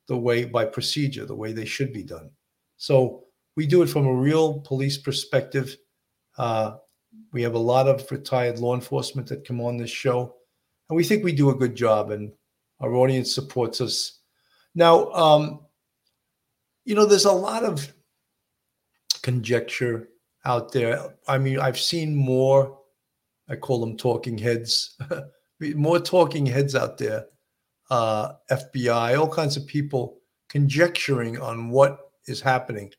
[0.07, 2.29] the way by procedure, the way they should be done.
[2.77, 3.23] So
[3.55, 5.75] we do it from a real police perspective.
[6.37, 6.77] Uh,
[7.31, 10.35] we have a lot of retired law enforcement that come on this show,
[10.89, 12.31] and we think we do a good job, and
[12.79, 14.19] our audience supports us.
[14.73, 15.61] Now, um,
[16.83, 17.91] you know, there's a lot of
[19.23, 20.09] conjecture
[20.43, 21.15] out there.
[21.27, 22.77] I mean, I've seen more,
[23.49, 24.97] I call them talking heads,
[25.59, 27.25] more talking heads out there,
[27.89, 32.91] uh, FBI, all kinds of people conjecturing on what is happening.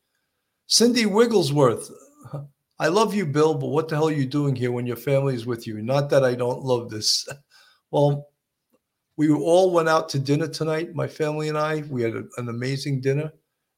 [0.67, 1.89] Cindy Wigglesworth,
[2.79, 5.33] I love you, Bill, but what the hell are you doing here when your family
[5.33, 5.81] is with you?
[5.81, 7.27] Not that I don't love this.
[7.89, 8.27] Well,
[9.15, 11.83] we all went out to dinner tonight, my family and I.
[11.89, 13.31] We had a, an amazing dinner.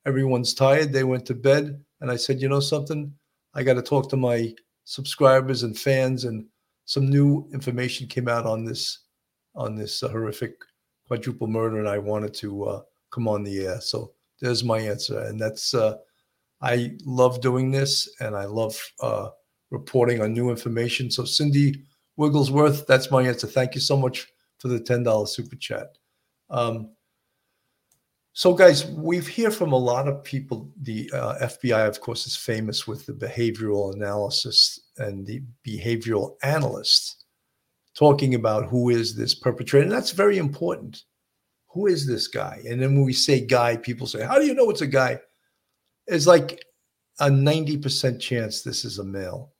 [0.08, 0.92] Everyone's tired.
[0.92, 1.80] They went to bed.
[2.02, 3.14] And I said, you know something?
[3.54, 4.52] I got to talk to my
[4.86, 6.26] subscribers and fans.
[6.26, 6.48] And
[6.86, 9.04] some new information came out on this
[9.54, 10.56] on this uh, horrific
[11.08, 12.82] quadruple murder, and I wanted to uh,
[13.12, 13.82] come on the air.
[13.82, 15.95] So there's my answer, and that's uh,
[16.62, 19.30] I love doing this and I love uh,
[19.71, 21.10] reporting on new information.
[21.10, 21.84] So, Cindy
[22.17, 23.47] Wigglesworth, that's my answer.
[23.47, 25.97] Thank you so much for the $10 super chat.
[26.49, 26.91] Um,
[28.34, 30.71] so, guys, we've hear from a lot of people.
[30.82, 37.23] The uh, FBI, of course, is famous with the behavioral analysis and the behavioral analysts
[37.95, 39.84] talking about who is this perpetrator.
[39.84, 41.04] And that's very important.
[41.70, 42.62] Who is this guy?
[42.68, 45.20] And then when we say guy, people say, How do you know it's a guy?
[46.08, 46.64] It's like
[47.20, 49.52] a 90% chance this is a male.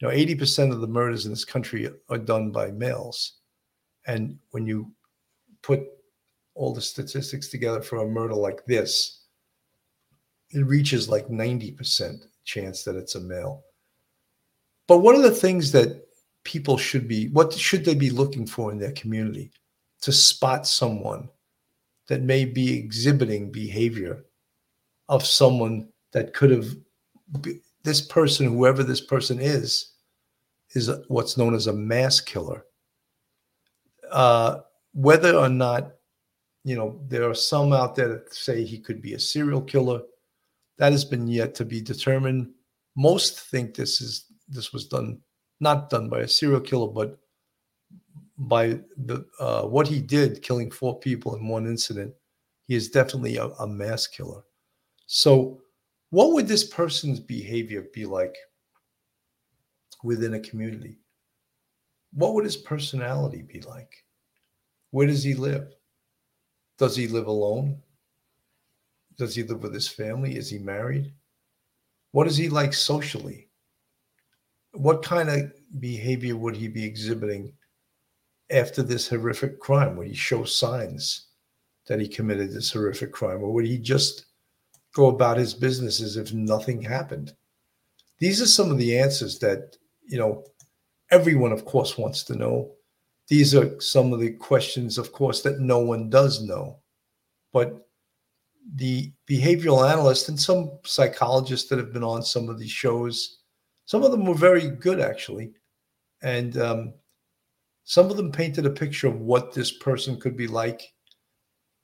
[0.00, 3.34] You know, 80% of the murders in this country are done by males.
[4.06, 4.90] And when you
[5.62, 5.82] put
[6.54, 9.22] all the statistics together for a murder like this,
[10.50, 13.64] it reaches like 90% chance that it's a male.
[14.86, 16.06] But one of the things that
[16.44, 19.50] people should be, what should they be looking for in their community
[20.02, 21.28] to spot someone
[22.08, 24.24] that may be exhibiting behavior
[25.08, 26.66] of someone that could have
[27.82, 29.92] this person, whoever this person is,
[30.74, 32.64] is what's known as a mass killer.
[34.10, 34.60] Uh,
[34.92, 35.92] whether or not,
[36.64, 40.00] you know, there are some out there that say he could be a serial killer.
[40.78, 42.50] That has been yet to be determined.
[42.96, 45.20] Most think this is this was done
[45.60, 47.18] not done by a serial killer, but
[48.36, 52.12] by the uh, what he did, killing four people in one incident.
[52.66, 54.42] He is definitely a, a mass killer.
[55.06, 55.60] So,
[56.10, 58.34] what would this person's behavior be like
[60.02, 60.98] within a community?
[62.12, 63.92] What would his personality be like?
[64.90, 65.74] Where does he live?
[66.78, 67.80] Does he live alone?
[69.16, 70.36] Does he live with his family?
[70.36, 71.12] Is he married?
[72.12, 73.48] What is he like socially?
[74.72, 77.52] What kind of behavior would he be exhibiting
[78.50, 79.96] after this horrific crime?
[79.96, 81.28] Would he show signs
[81.86, 83.42] that he committed this horrific crime?
[83.42, 84.26] Or would he just
[84.94, 87.34] go about his business as if nothing happened?
[88.18, 90.44] These are some of the answers that, you know,
[91.10, 92.72] everyone, of course, wants to know.
[93.28, 96.78] These are some of the questions, of course, that no one does know.
[97.52, 97.86] But
[98.76, 103.40] the behavioral analyst and some psychologists that have been on some of these shows,
[103.84, 105.52] some of them were very good, actually.
[106.22, 106.94] And um,
[107.84, 110.82] some of them painted a picture of what this person could be like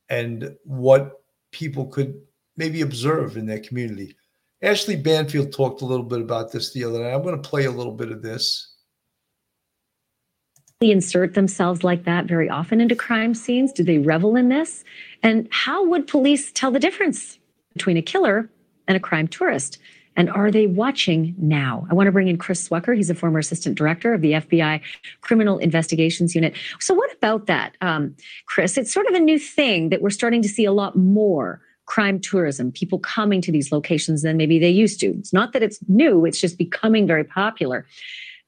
[0.09, 1.13] and what
[1.53, 2.21] people could
[2.57, 4.17] maybe observe in their community.
[4.63, 7.15] Ashley Banfield talked a little bit about this the other night.
[7.15, 8.77] I'm going to play a little bit of this.
[10.81, 13.73] They insert themselves like that very often into crime scenes.
[13.73, 14.83] Do they revel in this?
[15.23, 17.39] And how would police tell the difference
[17.75, 18.51] between a killer
[18.89, 19.79] and a crime tourist?
[20.17, 21.87] And are they watching now?
[21.91, 22.97] I want to bring in Chris Swecker.
[22.97, 24.81] He's a former assistant director of the FBI
[25.21, 26.55] Criminal Investigations Unit.
[26.81, 28.15] So, what about that, um,
[28.47, 28.77] Chris?
[28.77, 32.21] It's sort of a new thing that we're starting to see a lot more crime
[32.21, 35.07] tourism, people coming to these locations than maybe they used to.
[35.07, 37.85] It's not that it's new, it's just becoming very popular.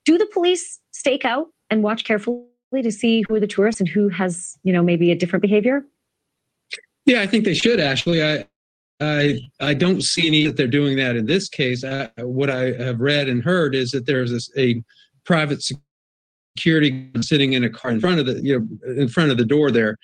[0.05, 2.45] Do the police stake out and watch carefully
[2.83, 5.85] to see who are the tourists and who has, you know, maybe a different behavior?
[7.05, 8.23] Yeah, I think they should, Ashley.
[8.23, 8.47] I,
[9.03, 11.85] I I don't see any that they're doing that in this case.
[11.85, 14.83] I, what I have read and heard is that there's a
[15.25, 15.63] private
[16.57, 19.45] security sitting in a car in front of the you know in front of the
[19.45, 19.99] door there,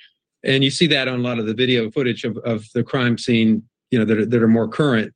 [0.45, 3.17] and you see that on a lot of the video footage of, of the crime
[3.17, 3.63] scene.
[3.91, 5.15] You know that are, that are more current.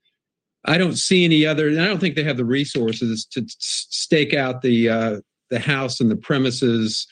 [0.65, 1.69] I don't see any other.
[1.69, 5.21] And I don't think they have the resources to stake out the uh,
[5.51, 7.07] the house and the premises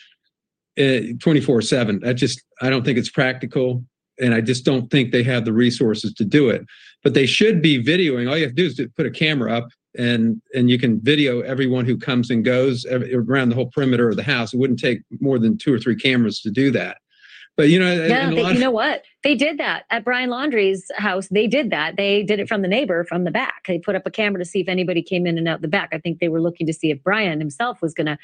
[0.78, 2.00] uh, twenty four seven.
[2.06, 3.84] I just I don't think it's practical
[4.20, 6.64] and I just don't think they have the resources to do it.
[7.02, 8.28] But they should be videoing.
[8.28, 11.00] All you have to do is to put a camera up, and and you can
[11.00, 14.52] video everyone who comes and goes around the whole perimeter of the house.
[14.52, 16.98] It wouldn't take more than two or three cameras to do that.
[17.56, 19.02] But you know, yeah, they, you know what?
[19.22, 21.28] They did that at Brian Laundrie's house.
[21.28, 21.96] They did that.
[21.96, 23.66] They did it from the neighbor from the back.
[23.68, 25.90] They put up a camera to see if anybody came in and out the back.
[25.92, 28.18] I think they were looking to see if Brian himself was going to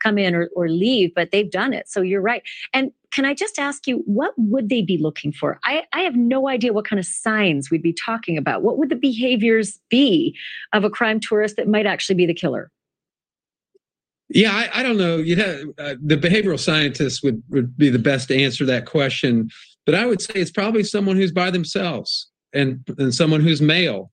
[0.00, 1.88] come in or, or leave, but they've done it.
[1.88, 2.42] So you're right.
[2.74, 5.58] And can I just ask you, what would they be looking for?
[5.64, 8.62] I, I have no idea what kind of signs we'd be talking about.
[8.62, 10.36] What would the behaviors be
[10.74, 12.70] of a crime tourist that might actually be the killer?
[14.28, 15.18] Yeah, I, I don't know.
[15.18, 19.50] You know, uh, the behavioral scientists would, would be the best to answer that question.
[19.86, 24.10] But I would say it's probably someone who's by themselves and, and someone who's male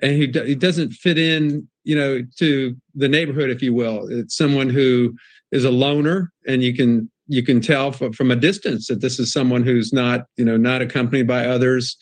[0.00, 4.08] and who, do, doesn't fit in, you know, to the neighborhood, if you will.
[4.08, 5.14] It's someone who
[5.50, 9.18] is a loner and you can you can tell from, from a distance that this
[9.18, 11.96] is someone who's not, you know, not accompanied by others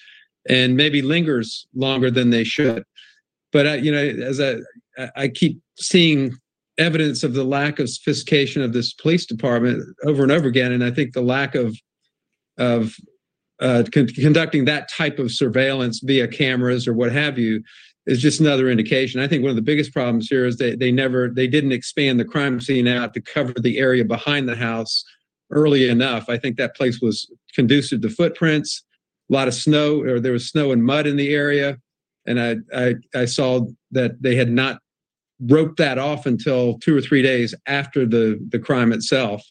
[0.48, 2.82] and maybe lingers longer than they should.
[3.52, 4.56] But, I, you know, as I,
[5.14, 6.34] I keep seeing
[6.78, 10.72] evidence of the lack of sophistication of this police department over and over again.
[10.72, 11.76] And I think the lack of
[12.60, 12.94] of
[13.60, 17.62] uh, con- conducting that type of surveillance via cameras or what have you
[18.06, 19.20] is just another indication.
[19.20, 22.18] I think one of the biggest problems here is they they never they didn't expand
[22.18, 25.04] the crime scene out to cover the area behind the house
[25.50, 26.28] early enough.
[26.28, 28.84] I think that place was conducive to footprints,
[29.30, 31.78] a lot of snow, or there was snow and mud in the area.
[32.26, 34.80] And I I, I saw that they had not
[35.40, 39.42] roped that off until two or three days after the the crime itself.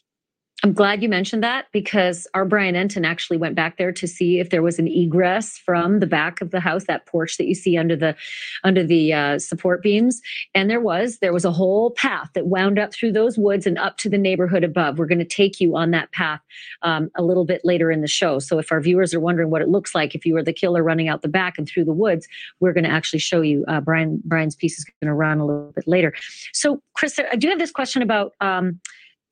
[0.62, 4.40] I'm glad you mentioned that because our Brian Entin actually went back there to see
[4.40, 7.54] if there was an egress from the back of the house, that porch that you
[7.54, 8.14] see under the
[8.62, 10.20] under the uh, support beams,
[10.54, 11.18] and there was.
[11.18, 14.18] There was a whole path that wound up through those woods and up to the
[14.18, 14.98] neighborhood above.
[14.98, 16.40] We're going to take you on that path
[16.82, 18.38] um, a little bit later in the show.
[18.38, 20.82] So if our viewers are wondering what it looks like if you were the killer
[20.82, 22.28] running out the back and through the woods,
[22.60, 23.64] we're going to actually show you.
[23.66, 26.12] Uh, Brian Brian's piece is going to run a little bit later.
[26.52, 28.34] So Chris, I do have this question about.
[28.42, 28.78] Um,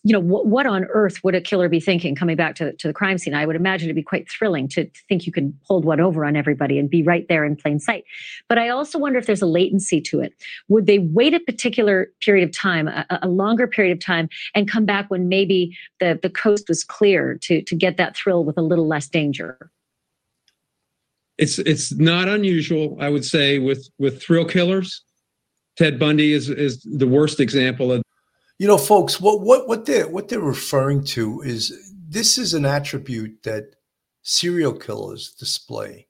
[0.05, 2.87] you know what, what on earth would a killer be thinking coming back to, to
[2.87, 3.35] the crime scene?
[3.35, 6.37] I would imagine it'd be quite thrilling to, think you can hold one over on
[6.37, 8.05] everybody and be right there in plain sight.
[8.49, 10.35] But i also wonder if there's a latency to it.
[10.69, 14.71] Would they wait a particular period of time a, a longer period of time and
[14.71, 18.57] come back when maybe the, the coast was clear to, to get that thrill with
[18.57, 19.71] a little less danger?
[21.39, 25.03] It's it's not unusual i would say with with thrill killers.
[25.77, 28.03] Ted bundy is is the worst example of
[28.59, 32.65] you know, folks, what what what they're what they're referring to is this is an
[32.65, 33.77] attribute that
[34.23, 36.09] serial killers display.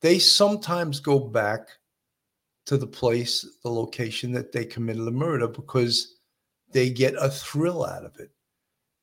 [0.00, 1.68] They sometimes go back
[2.66, 6.14] to the place, the location that they committed the murder because
[6.72, 8.30] they get a thrill out of it.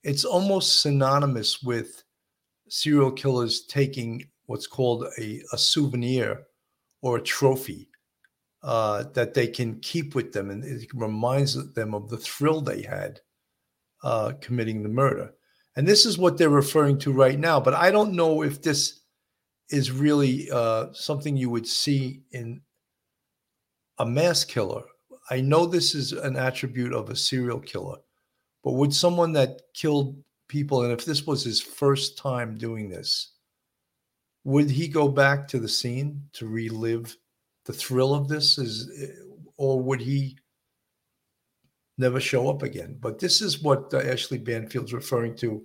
[0.04, 2.04] It's almost synonymous with
[2.70, 6.44] serial killers taking what's called a, a souvenir
[7.02, 7.89] or a trophy
[8.62, 12.82] uh, that they can keep with them, and it reminds them of the thrill they
[12.82, 13.22] had
[14.04, 15.32] uh, committing the murder.
[15.76, 17.60] And this is what they're referring to right now.
[17.60, 19.02] But I don't know if this
[19.70, 22.62] is really uh, something you would see in
[23.98, 24.84] a mass killer.
[25.30, 27.98] I know this is an attribute of a serial killer,
[28.64, 33.34] but would someone that killed people, and if this was his first time doing this,
[34.44, 37.16] would he go back to the scene to relive
[37.70, 38.90] the thrill of this is
[39.58, 40.36] or would he
[42.00, 42.98] never show up again?
[43.00, 45.62] But this is what uh, ashley banfield's referring to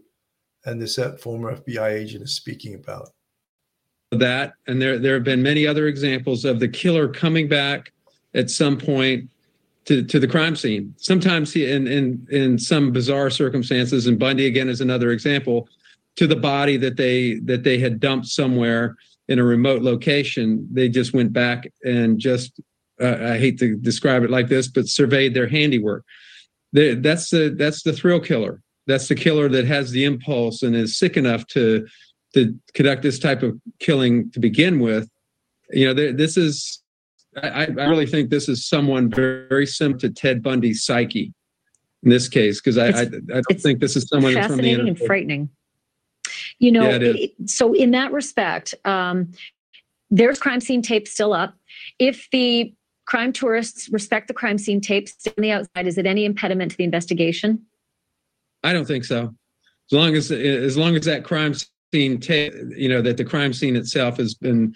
[0.66, 3.08] and this uh, former fbi agent is speaking about.
[4.10, 7.90] That and there there have been many other examples of the killer coming back
[8.34, 9.30] at some point
[9.86, 10.94] to, to the crime scene.
[10.98, 15.70] Sometimes he in, in in some bizarre circumstances and bundy again is another example
[16.16, 18.94] to the body that they that they had dumped somewhere
[19.28, 22.60] in a remote location, they just went back and just,
[23.00, 26.04] uh, I hate to describe it like this, but surveyed their handiwork.
[26.72, 28.60] They, that's the that's the thrill killer.
[28.86, 31.86] That's the killer that has the impulse and is sick enough to
[32.34, 35.08] to conduct this type of killing to begin with.
[35.70, 36.82] You know, this is
[37.42, 41.32] I, I really think this is someone very, very similar to Ted Bundy's psyche
[42.02, 44.90] in this case because I, I, I don't think this is someone fascinating from the
[44.90, 45.48] and frightening.
[46.58, 49.32] You know, yeah, so in that respect, um,
[50.10, 51.54] there's crime scene tape still up.
[51.98, 52.72] If the
[53.06, 56.76] crime tourists respect the crime scene tape on the outside, is it any impediment to
[56.76, 57.66] the investigation?
[58.62, 59.34] I don't think so.
[59.90, 61.54] As long as as long as that crime
[61.92, 64.74] scene tape, you know, that the crime scene itself has been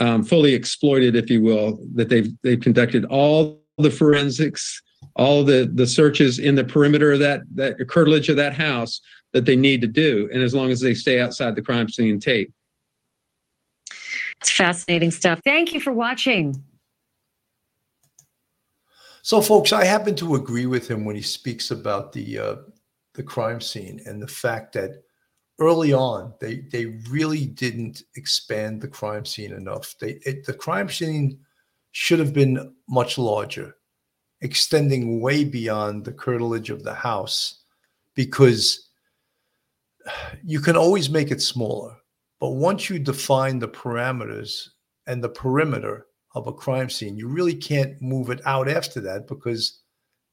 [0.00, 4.82] um, fully exploited, if you will, that they've they've conducted all the forensics,
[5.14, 9.00] all the the searches in the perimeter of that that curtilage of that house
[9.32, 12.20] that they need to do, and as long as they stay outside the crime scene
[12.20, 12.52] tape.
[14.40, 15.40] It's fascinating stuff.
[15.44, 16.62] Thank you for watching.
[19.22, 22.56] So, folks, I happen to agree with him when he speaks about the uh,
[23.14, 25.04] the crime scene and the fact that
[25.60, 29.94] early on they they really didn't expand the crime scene enough.
[30.00, 31.38] They it, the crime scene
[31.92, 33.76] should have been much larger,
[34.40, 37.62] extending way beyond the curtilage of the house,
[38.16, 38.88] because
[40.44, 41.96] you can always make it smaller.
[42.40, 44.68] But once you define the parameters
[45.06, 49.28] and the perimeter of a crime scene, you really can't move it out after that
[49.28, 49.80] because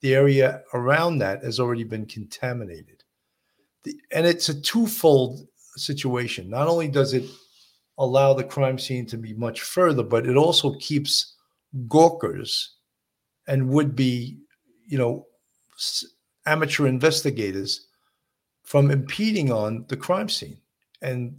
[0.01, 3.03] the area around that has already been contaminated.
[3.84, 6.49] The, and it's a twofold situation.
[6.49, 7.26] Not only does it
[7.97, 11.36] allow the crime scene to be much further, but it also keeps
[11.88, 12.76] gawkers
[13.47, 14.39] and would be,
[14.88, 15.26] you know,
[16.45, 17.88] amateur investigators
[18.70, 20.59] from impeding on the crime scene.
[21.01, 21.36] And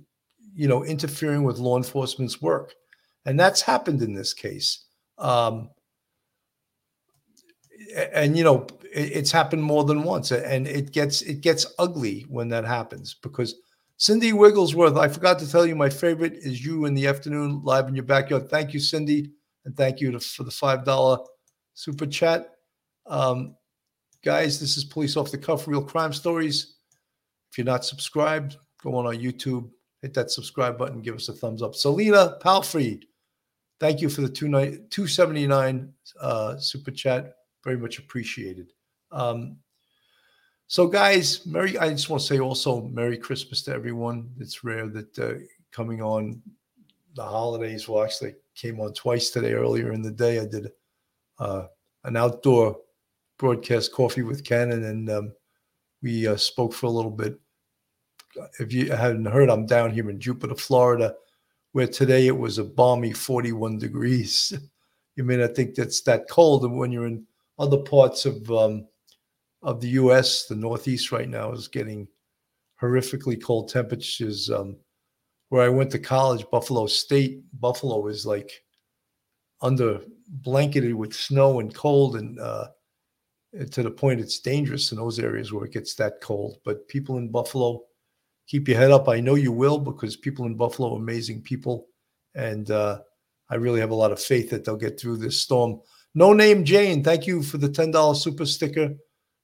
[0.53, 2.75] you know, interfering with law enforcement's work.
[3.25, 4.87] And that's happened in this case.
[5.17, 5.71] Um,
[8.13, 12.27] and you know, it, it's happened more than once, and it gets it gets ugly
[12.29, 13.55] when that happens because
[13.97, 17.87] Cindy Wigglesworth, I forgot to tell you, my favorite is you in the afternoon live
[17.87, 18.51] in your backyard.
[18.51, 19.31] Thank you, Cindy,
[19.65, 21.19] and thank you to, for the five dollar
[21.75, 22.57] super chat.
[23.07, 23.55] Um,
[24.25, 26.75] guys, this is Police Off the Cuff Real Crime Stories.
[27.51, 29.71] If you're not subscribed, go on our YouTube,
[30.03, 31.75] hit that subscribe button, give us a thumbs up.
[31.75, 33.03] Selena Palfrey,
[33.81, 37.35] thank you for the two 279 uh, super chat.
[37.65, 38.73] Very much appreciated.
[39.11, 39.57] Um,
[40.69, 44.31] so, guys, Merry, I just want to say also Merry Christmas to everyone.
[44.39, 45.35] It's rare that uh,
[45.73, 46.41] coming on
[47.17, 50.39] the holidays, well, actually, came on twice today earlier in the day.
[50.39, 50.71] I did
[51.41, 51.67] uh,
[52.05, 52.77] an outdoor
[53.37, 55.33] broadcast, Coffee with Ken, and um,
[56.03, 57.39] we uh, spoke for a little bit
[58.59, 61.15] if you hadn't heard, I'm down here in Jupiter, Florida,
[61.73, 64.53] where today it was a balmy 41 degrees.
[65.17, 67.27] you may not think that's that cold, and when you're in
[67.59, 68.87] other parts of um,
[69.63, 72.09] of the U.S., the Northeast right now is getting
[72.81, 74.51] horrifically cold temperatures.
[74.51, 74.77] Um,
[75.51, 78.63] where I went to college, Buffalo State, Buffalo is like
[79.61, 82.69] under blanketed with snow and cold, and uh,
[83.53, 86.59] to the point it's dangerous in those areas where it gets that cold.
[86.65, 87.83] But people in Buffalo
[88.47, 89.09] keep your head up.
[89.09, 91.87] I know you will because people in Buffalo are amazing people.
[92.35, 93.01] And uh,
[93.49, 95.81] I really have a lot of faith that they'll get through this storm.
[96.15, 98.95] No name Jane, thank you for the $10 super sticker.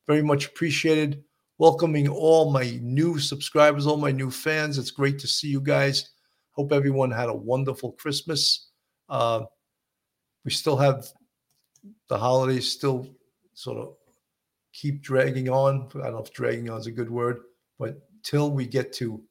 [0.07, 1.23] Very much appreciated.
[1.59, 4.79] Welcoming all my new subscribers, all my new fans.
[4.79, 6.11] It's great to see you guys.
[6.53, 8.71] Hope everyone had a wonderful Christmas.
[9.09, 9.43] Uh,
[10.45, 11.07] we still have
[12.09, 13.09] the holidays still
[13.57, 13.95] sort of
[14.73, 15.89] keep dragging on.
[15.97, 17.41] I don't know if dragging on is a good word,
[17.79, 19.23] but till we get to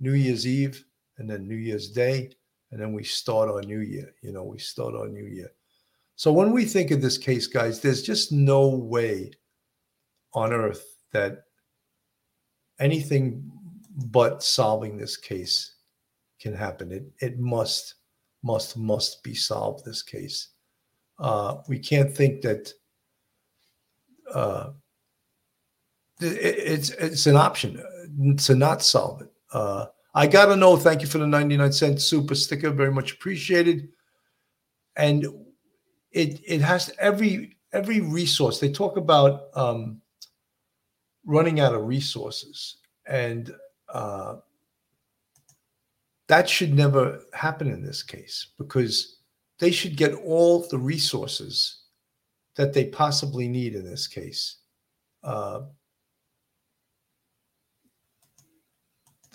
[0.00, 0.84] New Year's Eve
[1.18, 2.30] and then New Year's Day,
[2.70, 4.14] and then we start our new year.
[4.22, 5.50] You know, we start our new year.
[6.14, 9.32] So when we think of this case, guys, there's just no way
[10.32, 11.44] on earth that
[12.78, 13.50] anything
[14.06, 15.74] but solving this case
[16.40, 16.92] can happen.
[16.92, 17.96] It it must
[18.44, 19.84] must must be solved.
[19.84, 20.48] This case.
[21.18, 22.72] Uh, we can't think that
[24.32, 24.70] uh,
[26.20, 27.82] it's it's an option
[28.38, 29.32] to not solve it.
[29.52, 30.76] Uh, I gotta know.
[30.76, 32.70] Thank you for the ninety nine cent super sticker.
[32.70, 33.88] Very much appreciated.
[34.96, 35.26] And
[36.12, 38.60] it it has every every resource.
[38.60, 40.00] They talk about um,
[41.24, 42.76] running out of resources,
[43.06, 43.52] and
[43.88, 44.36] uh,
[46.28, 49.18] that should never happen in this case because
[49.58, 51.81] they should get all the resources
[52.56, 54.58] that they possibly need in this case.
[55.22, 55.62] Uh,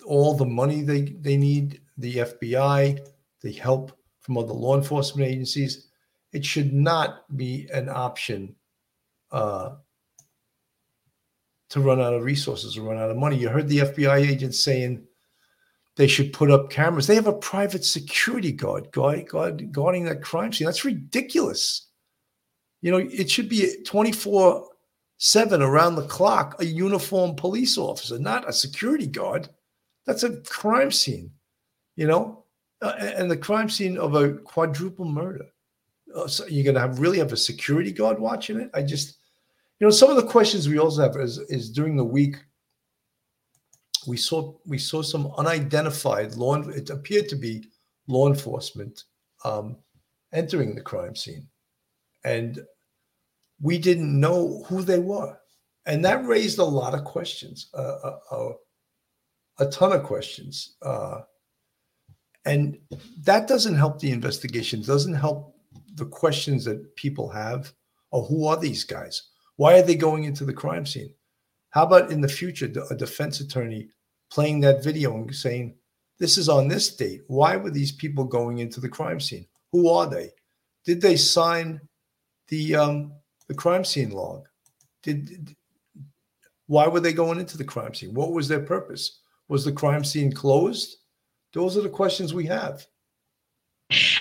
[0.06, 3.00] all the money they, they need, the FBI,
[3.42, 5.88] the help from other law enforcement agencies.
[6.32, 8.54] It should not be an option
[9.32, 9.76] uh,
[11.70, 13.36] to run out of resources or run out of money.
[13.36, 15.02] You heard the FBI agents saying
[15.96, 17.06] they should put up cameras.
[17.06, 20.66] They have a private security guard, guard, guard guarding that crime scene.
[20.66, 21.87] That's ridiculous.
[22.80, 24.68] You know, it should be 24
[25.20, 29.48] 7 around the clock, a uniformed police officer, not a security guard.
[30.06, 31.32] That's a crime scene,
[31.96, 32.44] you know?
[32.82, 35.46] uh, and the crime scene of a quadruple murder.
[36.14, 38.70] Uh, so you're going to have really have a security guard watching it.
[38.74, 39.18] I just,
[39.78, 42.36] you know, some of the questions we also have is, is during the week.
[44.06, 46.56] We saw we saw some unidentified law.
[46.68, 47.64] It appeared to be
[48.06, 49.04] law enforcement
[49.44, 49.76] um,
[50.32, 51.46] entering the crime scene,
[52.24, 52.60] and
[53.60, 55.36] we didn't know who they were,
[55.86, 58.52] and that raised a lot of questions, uh, uh, uh
[59.60, 60.76] a ton of questions.
[60.82, 61.20] Uh,
[62.44, 62.78] and
[63.24, 65.54] that doesn't help the investigation, doesn't help
[65.94, 67.72] the questions that people have.
[68.12, 69.22] Oh, who are these guys?
[69.56, 71.12] Why are they going into the crime scene?
[71.70, 73.88] How about in the future, a defense attorney
[74.30, 75.74] playing that video and saying,
[76.18, 77.22] This is on this date.
[77.26, 79.46] Why were these people going into the crime scene?
[79.72, 80.30] Who are they?
[80.84, 81.80] Did they sign
[82.48, 83.12] the um,
[83.46, 84.46] the crime scene log?
[85.02, 85.54] Did
[86.66, 88.14] why were they going into the crime scene?
[88.14, 89.20] What was their purpose?
[89.48, 90.96] Was the crime scene closed?
[91.54, 92.86] Those are the questions we have.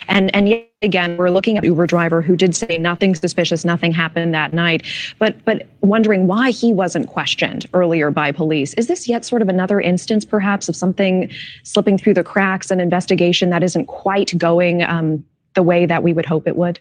[0.07, 3.91] And and yet again, we're looking at Uber driver who did say nothing suspicious, nothing
[3.91, 4.85] happened that night,
[5.19, 8.73] but but wondering why he wasn't questioned earlier by police.
[8.75, 11.29] Is this yet sort of another instance, perhaps, of something
[11.63, 16.13] slipping through the cracks, an investigation that isn't quite going um, the way that we
[16.13, 16.79] would hope it would?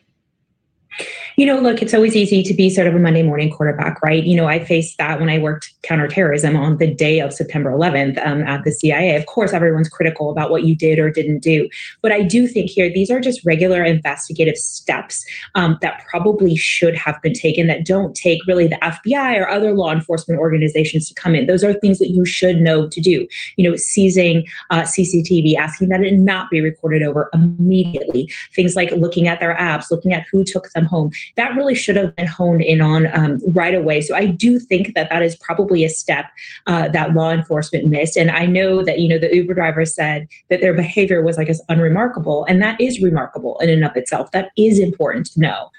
[1.37, 4.25] You know, look, it's always easy to be sort of a Monday morning quarterback, right?
[4.25, 8.25] You know, I faced that when I worked counterterrorism on the day of September 11th
[8.27, 9.17] um, at the CIA.
[9.17, 11.69] Of course, everyone's critical about what you did or didn't do.
[12.01, 16.97] But I do think here, these are just regular investigative steps um, that probably should
[16.97, 21.15] have been taken that don't take really the FBI or other law enforcement organizations to
[21.15, 21.47] come in.
[21.47, 23.29] Those are things that you should know to do.
[23.57, 28.33] You know, seizing uh, CCTV, asking that it not be recorded over immediately.
[28.55, 31.97] Things like looking at their apps, looking at who took them home that really should
[31.97, 34.01] have been honed in on um, right away.
[34.01, 36.27] So I do think that that is probably a step
[36.67, 38.17] uh, that law enforcement missed.
[38.17, 41.45] And I know that, you know, the Uber driver said that their behavior was, I
[41.45, 42.45] guess, unremarkable.
[42.47, 44.31] And that is remarkable in and of itself.
[44.33, 45.71] That is important to know.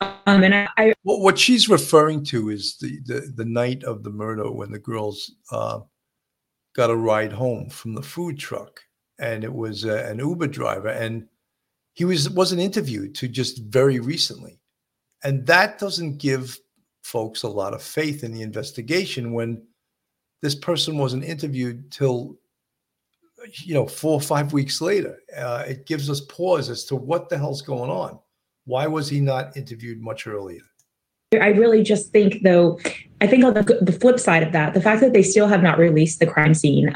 [0.00, 4.02] Um, and I, I well, what she's referring to is the, the, the night of
[4.02, 5.80] the murder when the girls uh,
[6.74, 8.80] got a ride home from the food truck.
[9.18, 10.88] And it was uh, an Uber driver.
[10.88, 11.28] And
[11.94, 14.60] he was wasn't interviewed to just very recently
[15.26, 16.56] and that doesn't give
[17.02, 19.60] folks a lot of faith in the investigation when
[20.40, 22.38] this person wasn't interviewed till
[23.64, 25.18] you know four or five weeks later.
[25.36, 28.20] Uh, it gives us pause as to what the hell's going on.
[28.66, 30.62] Why was he not interviewed much earlier?
[31.32, 32.78] I really just think, though,
[33.20, 35.62] I think on the, the flip side of that, the fact that they still have
[35.62, 36.88] not released the crime scene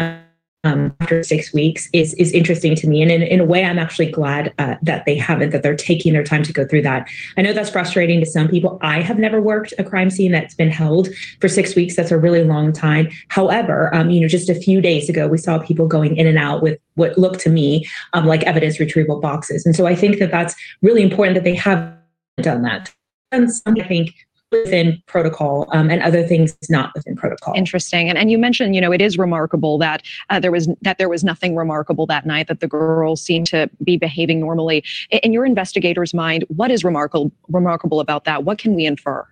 [0.65, 3.03] um, after six weeks is is interesting to me.
[3.03, 6.13] And in, in a way, I'm actually glad uh, that they haven't, that they're taking
[6.13, 7.09] their time to go through that.
[7.37, 8.79] I know that's frustrating to some people.
[8.83, 11.09] I have never worked a crime scene that's been held
[11.41, 11.97] for six weeks.
[11.97, 13.09] That's a really long time.
[13.29, 16.39] However, um, you know, just a few days ago, we saw people going in and
[16.39, 19.65] out with what looked to me um, like evidence retrieval boxes.
[19.65, 21.97] And so I think that that's really important that they have
[22.43, 22.93] done that.
[23.33, 24.15] And some, I think
[24.51, 27.55] within protocol um, and other things not within protocol.
[27.57, 28.09] Interesting.
[28.09, 31.09] And and you mentioned, you know, it is remarkable that uh, there was that there
[31.09, 34.85] was nothing remarkable that night that the girls seemed to be behaving normally.
[35.11, 38.45] In, in your investigator's mind, what is remarkable remarkable about that?
[38.45, 39.27] What can we infer?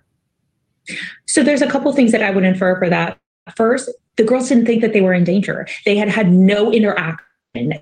[1.25, 3.17] So there's a couple things that I would infer for that.
[3.55, 5.67] First, the girls didn't think that they were in danger.
[5.85, 7.25] They had had no interaction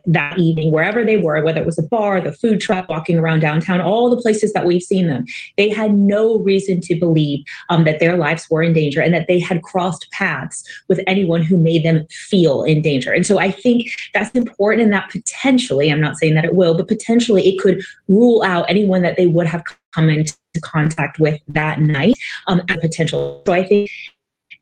[0.05, 3.41] that evening, wherever they were, whether it was a bar, the food truck, walking around
[3.41, 5.25] downtown, all the places that we've seen them,
[5.57, 9.27] they had no reason to believe um, that their lives were in danger and that
[9.27, 13.11] they had crossed paths with anyone who made them feel in danger.
[13.11, 16.73] And so I think that's important and that potentially, I'm not saying that it will,
[16.73, 19.63] but potentially it could rule out anyone that they would have
[19.93, 22.15] come into contact with that night
[22.47, 23.43] um, potential.
[23.45, 23.89] So I think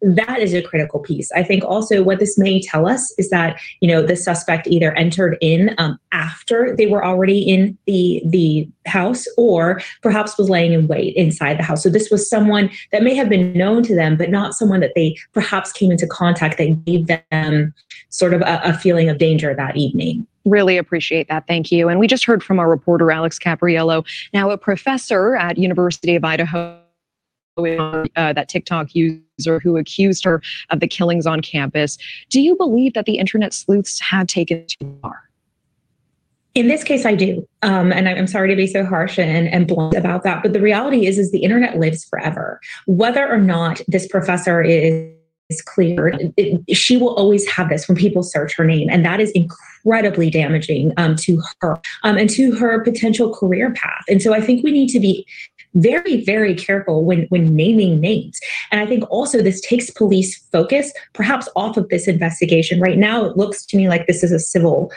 [0.05, 1.31] that is a critical piece.
[1.31, 4.93] I think also what this may tell us is that you know the suspect either
[4.93, 10.73] entered in um, after they were already in the the house, or perhaps was laying
[10.73, 11.81] in wait inside the house.
[11.81, 14.93] So this was someone that may have been known to them, but not someone that
[14.95, 17.73] they perhaps came into contact that gave them
[18.09, 20.27] sort of a, a feeling of danger that evening.
[20.45, 21.47] Really appreciate that.
[21.47, 21.89] Thank you.
[21.89, 26.23] And we just heard from our reporter Alex Caprariello, now a professor at University of
[26.23, 26.79] Idaho
[27.57, 31.97] uh, that TikTok user who accused her of the killings on campus.
[32.29, 35.23] Do you believe that the internet sleuths had taken too far?
[36.53, 39.67] In this case, I do, um, and I'm sorry to be so harsh and, and
[39.67, 40.41] blunt about that.
[40.41, 42.61] But the reality is, is the internet lives forever.
[42.87, 45.11] Whether or not this professor is
[45.49, 48.89] is cleared, it, she will always have this when people search her name.
[48.89, 54.03] And that is incredibly damaging um, to her um, and to her potential career path.
[54.09, 55.23] And so I think we need to be
[55.75, 58.39] very, very careful when, when naming names.
[58.71, 62.79] And I think also this takes police focus perhaps off of this investigation.
[62.79, 64.91] Right now, it looks to me like this is a civil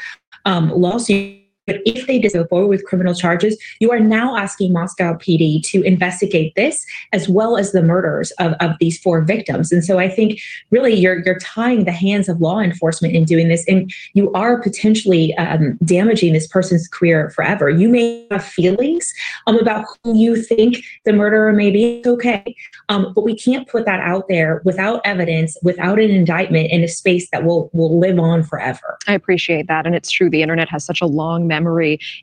[0.44, 1.37] um, lawsuit
[1.68, 5.82] But if they go forward with criminal charges, you are now asking Moscow PD to
[5.82, 9.70] investigate this as well as the murders of, of these four victims.
[9.70, 10.40] And so I think
[10.70, 14.62] really you're you're tying the hands of law enforcement in doing this, and you are
[14.62, 17.68] potentially um, damaging this person's career forever.
[17.68, 19.12] You may have feelings
[19.46, 21.98] um, about who you think the murderer may be.
[21.98, 22.56] It's okay,
[22.88, 26.88] um, but we can't put that out there without evidence, without an indictment, in a
[26.88, 28.96] space that will will live on forever.
[29.06, 29.84] I appreciate that.
[29.84, 31.57] And it's true, the internet has such a long memory.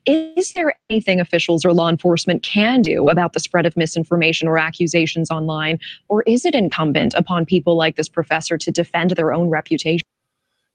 [0.05, 4.57] Is there anything officials or law enforcement can do about the spread of misinformation or
[4.57, 5.79] accusations online?
[6.07, 10.05] Or is it incumbent upon people like this professor to defend their own reputation?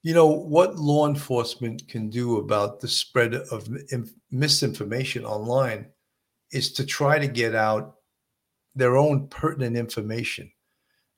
[0.03, 3.69] You know, what law enforcement can do about the spread of
[4.31, 5.87] misinformation online
[6.51, 7.95] is to try to get out
[8.73, 10.51] their own pertinent information.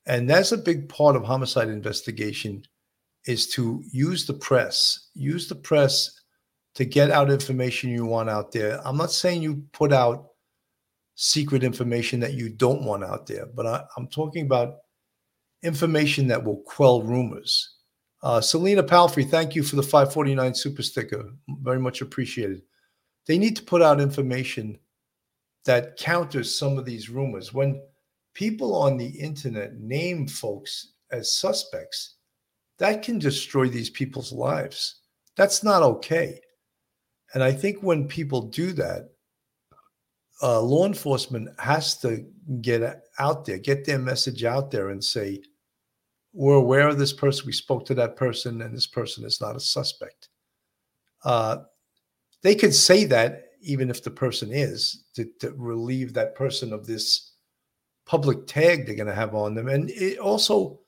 [0.06, 2.64] And that's a big part of homicide investigation
[3.26, 6.20] is to use the press, use the press
[6.74, 8.80] to get out information you want out there.
[8.84, 10.30] I'm not saying you put out
[11.14, 14.78] secret information that you don't want out there, but I, am talking about
[15.62, 17.76] information that will quell rumors.
[18.22, 21.30] Uh, Selena Palfrey, thank you for the 549 super sticker.
[21.60, 22.62] Very much appreciated.
[23.26, 24.78] They need to put out information
[25.64, 27.52] that counters some of these rumors.
[27.52, 27.82] When
[28.34, 32.14] people on the internet name folks as suspects,
[32.78, 34.96] that can destroy these people's lives.
[35.36, 36.40] That's not okay.
[37.34, 39.10] And I think when people do that,
[40.42, 42.24] uh, law enforcement has to
[42.60, 45.42] get out there, get their message out there and say,
[46.32, 47.46] we're aware of this person.
[47.46, 50.28] We spoke to that person, and this person is not a suspect.
[51.24, 51.58] Uh,
[52.42, 56.86] they could say that even if the person is to, to relieve that person of
[56.86, 57.32] this
[58.04, 60.80] public tag they're going to have on them, and it also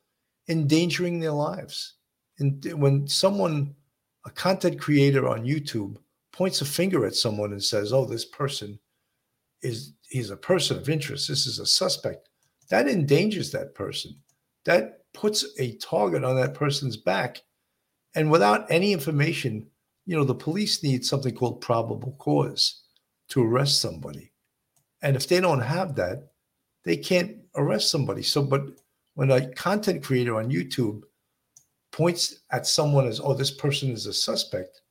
[0.48, 1.94] endangering their lives.
[2.38, 3.74] And when someone,
[4.26, 5.96] a content creator on YouTube,
[6.36, 8.78] points a finger at someone and says, "Oh, this person
[9.62, 11.28] is he's a person of interest.
[11.28, 12.28] This is a suspect,"
[12.68, 14.14] that endangers that person.
[14.64, 17.42] That puts a target on that person's back,
[18.14, 19.66] and without any information,
[20.04, 22.82] you know, the police need something called probable cause
[23.28, 24.32] to arrest somebody,
[25.00, 26.32] and if they don't have that,
[26.84, 28.22] they can't arrest somebody.
[28.22, 28.62] So, but
[29.14, 31.02] when a content creator on YouTube
[31.92, 34.82] points at someone as, oh, this person is a suspect,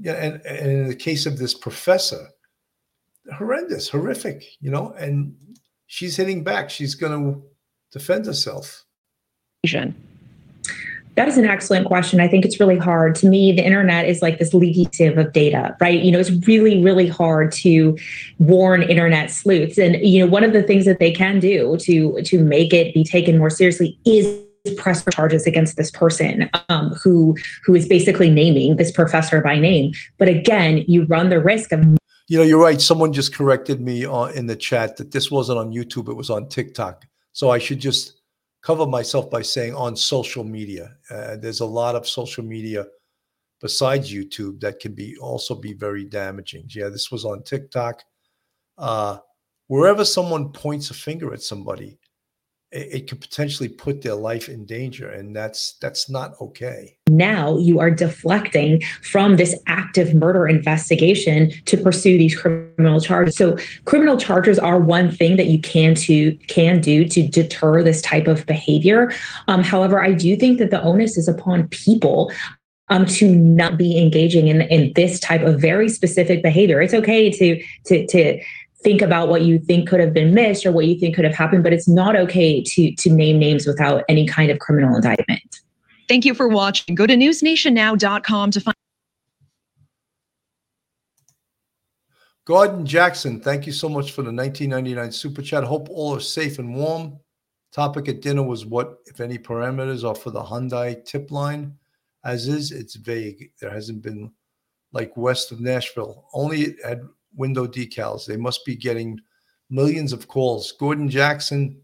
[0.00, 2.28] yeah, and, and in the case of this professor,
[3.36, 5.34] horrendous, horrific, you know, and
[5.86, 6.70] she's hitting back.
[6.70, 7.42] She's going to
[7.92, 8.84] defend herself.
[11.14, 12.20] That is an excellent question.
[12.20, 13.14] I think it's really hard.
[13.16, 16.02] To me, the internet is like this leaky sieve of data, right?
[16.02, 17.98] You know, it's really, really hard to
[18.38, 19.76] warn internet sleuths.
[19.76, 22.94] And you know, one of the things that they can do to to make it
[22.94, 24.42] be taken more seriously is
[24.76, 29.92] press charges against this person um, who who is basically naming this professor by name.
[30.18, 31.84] But again, you run the risk of
[32.28, 32.80] you know, you're right.
[32.80, 36.30] Someone just corrected me uh, in the chat that this wasn't on YouTube; it was
[36.30, 37.04] on TikTok.
[37.32, 38.20] So I should just
[38.62, 40.96] cover myself by saying on social media.
[41.10, 42.86] Uh, there's a lot of social media
[43.60, 46.64] besides YouTube that can be also be very damaging.
[46.68, 48.02] Yeah, this was on TikTok.
[48.78, 49.18] Uh,
[49.66, 51.98] wherever someone points a finger at somebody,
[52.72, 56.96] it, could potentially put their life in danger, and that's that's not okay.
[57.08, 63.36] Now you are deflecting from this active murder investigation to pursue these criminal charges.
[63.36, 68.00] So criminal charges are one thing that you can to can do to deter this
[68.02, 69.12] type of behavior.
[69.48, 72.32] Um, however, I do think that the onus is upon people
[72.88, 76.82] um, to not be engaging in, in this type of very specific behavior.
[76.82, 78.40] It's okay to to to
[78.82, 81.34] think about what you think could have been missed or what you think could have
[81.34, 85.60] happened, but it's not okay to to name names without any kind of criminal indictment.
[86.08, 86.94] Thank you for watching.
[86.94, 88.74] Go to newsnationnow.com to find
[92.44, 95.62] Gordon Jackson, thank you so much for the 1999 super chat.
[95.62, 97.20] Hope all are safe and warm.
[97.72, 101.74] Topic at dinner was what, if any, parameters are for the Hyundai tip line.
[102.24, 103.52] As is, it's vague.
[103.60, 104.32] There hasn't been
[104.92, 106.28] like west of Nashville.
[106.34, 106.98] Only at
[107.34, 108.26] window decals.
[108.26, 109.20] They must be getting
[109.70, 110.72] millions of calls.
[110.72, 111.80] Gordon Jackson,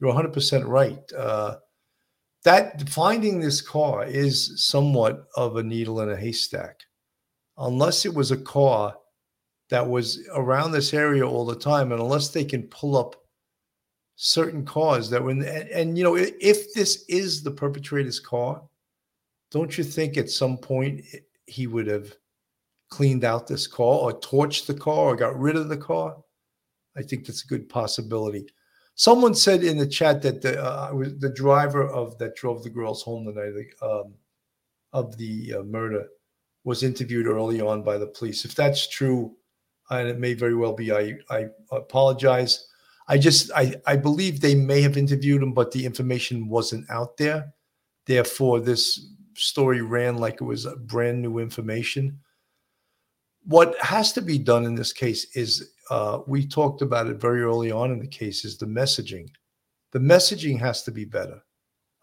[0.00, 1.00] you're 100% right.
[1.12, 1.56] Uh,
[2.44, 6.80] that finding this car is somewhat of a needle in a haystack,
[7.56, 8.96] unless it was a car
[9.70, 13.16] that was around this area all the time, and unless they can pull up
[14.16, 18.62] certain cars that when and, and you know if this is the perpetrator's car,
[19.50, 21.04] don't you think at some point
[21.46, 22.14] he would have
[22.92, 26.14] cleaned out this car or torched the car or got rid of the car.
[26.94, 28.44] I think that's a good possibility.
[28.94, 33.02] Someone said in the chat that the uh, the driver of that drove the girls
[33.02, 34.14] home the night of the, um,
[34.92, 36.04] of the uh, murder
[36.64, 38.44] was interviewed early on by the police.
[38.44, 39.34] If that's true,
[39.88, 42.68] and it may very well be, I, I apologize.
[43.08, 47.16] I just I, I believe they may have interviewed him, but the information wasn't out
[47.16, 47.54] there.
[48.06, 52.20] Therefore, this story ran like it was brand new information.
[53.44, 57.42] What has to be done in this case is uh, we talked about it very
[57.42, 59.28] early on in the case is the messaging.
[59.90, 61.42] The messaging has to be better.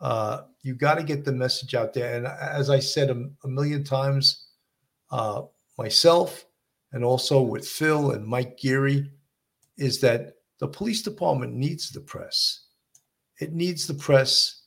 [0.02, 2.16] Uh, you got to get the message out there.
[2.16, 4.48] And as I said a, a million times,
[5.12, 5.44] uh,
[5.78, 6.46] myself
[6.92, 9.10] and also with Phil and Mike Geary,
[9.78, 12.66] is that the police department needs the press.
[13.40, 14.64] It needs the press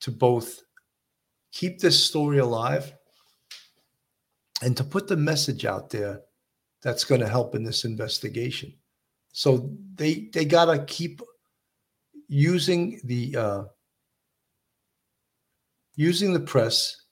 [0.00, 0.62] to both
[1.52, 2.94] keep this story alive
[4.62, 6.20] and to put the message out there
[6.82, 8.72] that's going to help in this investigation.
[9.32, 11.20] So they they got to keep
[12.28, 13.64] using the uh,
[15.96, 17.04] using the press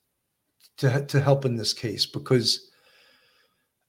[0.78, 2.70] to to help in this case because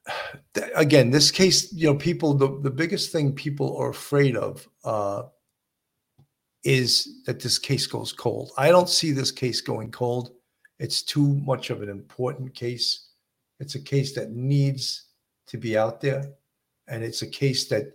[0.76, 5.24] again this case you know people the, the biggest thing people are afraid of uh,
[6.64, 8.52] is that this case goes cold.
[8.58, 10.32] I don't see this case going cold.
[10.78, 13.09] It's too much of an important case
[13.60, 15.06] it's a case that needs
[15.48, 16.24] to be out there
[16.88, 17.94] and it's a case that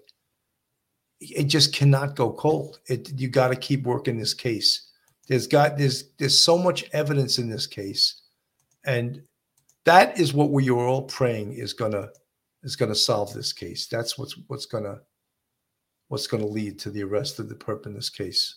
[1.20, 4.90] it just cannot go cold it you got to keep working this case
[5.28, 8.22] there's got there's there's so much evidence in this case
[8.84, 9.22] and
[9.84, 12.08] that is what we are all praying is gonna
[12.62, 13.86] is gonna solve this case.
[13.86, 15.00] That's what's what's gonna
[16.08, 18.56] what's gonna lead to the arrest of the perp in this case.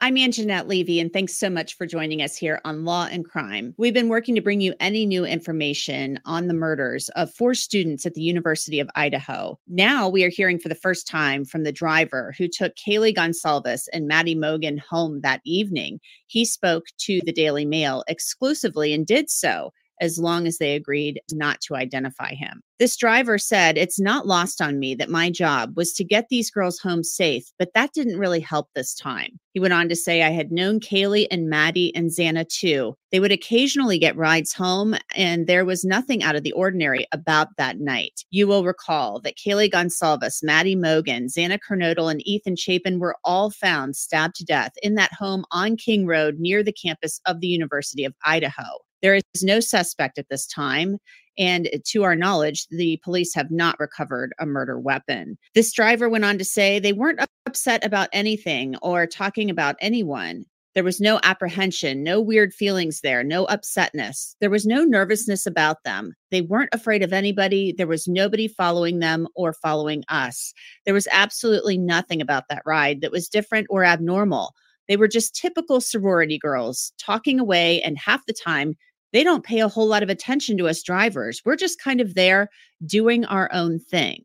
[0.00, 3.74] I'm Angenette Levy, and thanks so much for joining us here on Law and Crime.
[3.78, 8.06] We've been working to bring you any new information on the murders of four students
[8.06, 9.58] at the University of Idaho.
[9.66, 13.88] Now we are hearing for the first time from the driver who took Kaylee Goncalves
[13.92, 15.98] and Maddie Mogen home that evening.
[16.28, 21.20] He spoke to the Daily Mail exclusively and did so as long as they agreed
[21.32, 22.62] not to identify him.
[22.78, 26.50] This driver said, It's not lost on me that my job was to get these
[26.50, 29.40] girls home safe, but that didn't really help this time.
[29.52, 32.94] He went on to say, I had known Kaylee and Maddie and Xana too.
[33.10, 37.48] They would occasionally get rides home, and there was nothing out of the ordinary about
[37.56, 38.24] that night.
[38.30, 43.50] You will recall that Kaylee Goncalves, Maddie Mogen, Xana Kernodle, and Ethan Chapin were all
[43.50, 47.48] found stabbed to death in that home on King Road near the campus of the
[47.48, 48.62] University of Idaho.
[49.02, 50.98] There is no suspect at this time.
[51.38, 55.38] And eh, to our knowledge, the police have not recovered a murder weapon.
[55.54, 60.44] This driver went on to say they weren't upset about anything or talking about anyone.
[60.74, 64.36] There was no apprehension, no weird feelings there, no upsetness.
[64.40, 66.12] There was no nervousness about them.
[66.30, 67.74] They weren't afraid of anybody.
[67.76, 70.52] There was nobody following them or following us.
[70.84, 74.52] There was absolutely nothing about that ride that was different or abnormal.
[74.88, 78.76] They were just typical sorority girls talking away, and half the time
[79.12, 81.42] they don't pay a whole lot of attention to us drivers.
[81.44, 82.48] We're just kind of there
[82.86, 84.24] doing our own thing.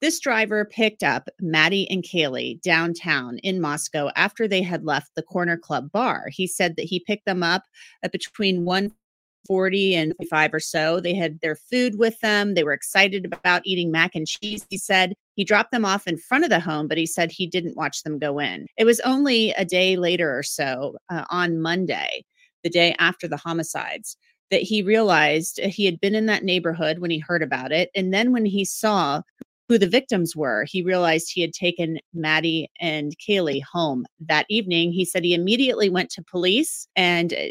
[0.00, 5.22] This driver picked up Maddie and Kaylee downtown in Moscow after they had left the
[5.22, 6.26] Corner Club bar.
[6.28, 7.62] He said that he picked them up
[8.02, 11.00] at between 140 and 5 or so.
[11.00, 12.52] They had their food with them.
[12.52, 14.66] They were excited about eating mac and cheese.
[14.68, 17.46] He said he dropped them off in front of the home, but he said he
[17.46, 18.66] didn't watch them go in.
[18.76, 22.24] It was only a day later or so uh, on Monday
[22.64, 24.16] the day after the homicides
[24.50, 27.90] that he realized he had been in that neighborhood when he heard about it.
[27.94, 29.22] And then when he saw
[29.68, 34.92] who the victims were, he realized he had taken Maddie and Kaylee home that evening.
[34.92, 37.46] He said he immediately went to police and uh,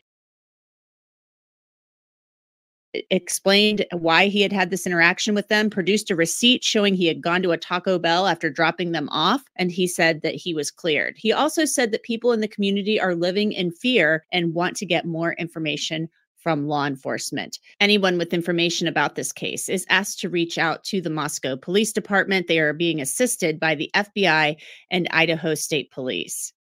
[3.10, 7.22] explained why he had had this interaction with them, produced a receipt showing he had
[7.22, 10.72] gone to a Taco Bell after dropping them off, and he said that he was
[10.72, 11.16] cleared.
[11.18, 14.86] He also said that people in the community are living in fear and want to
[14.86, 16.10] get more information
[16.44, 17.58] from law enforcement.
[17.80, 21.94] Anyone with information about this case is asked to reach out to the Moscow Police
[21.94, 22.48] Department.
[22.48, 24.58] They are being assisted by the FBI
[24.91, 26.52] and Idaho State Police.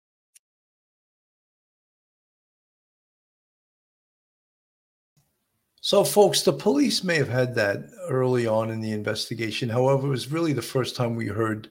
[5.84, 9.68] So, folks, the police may have had that early on in the investigation.
[9.68, 11.70] However, it was really the first time we heard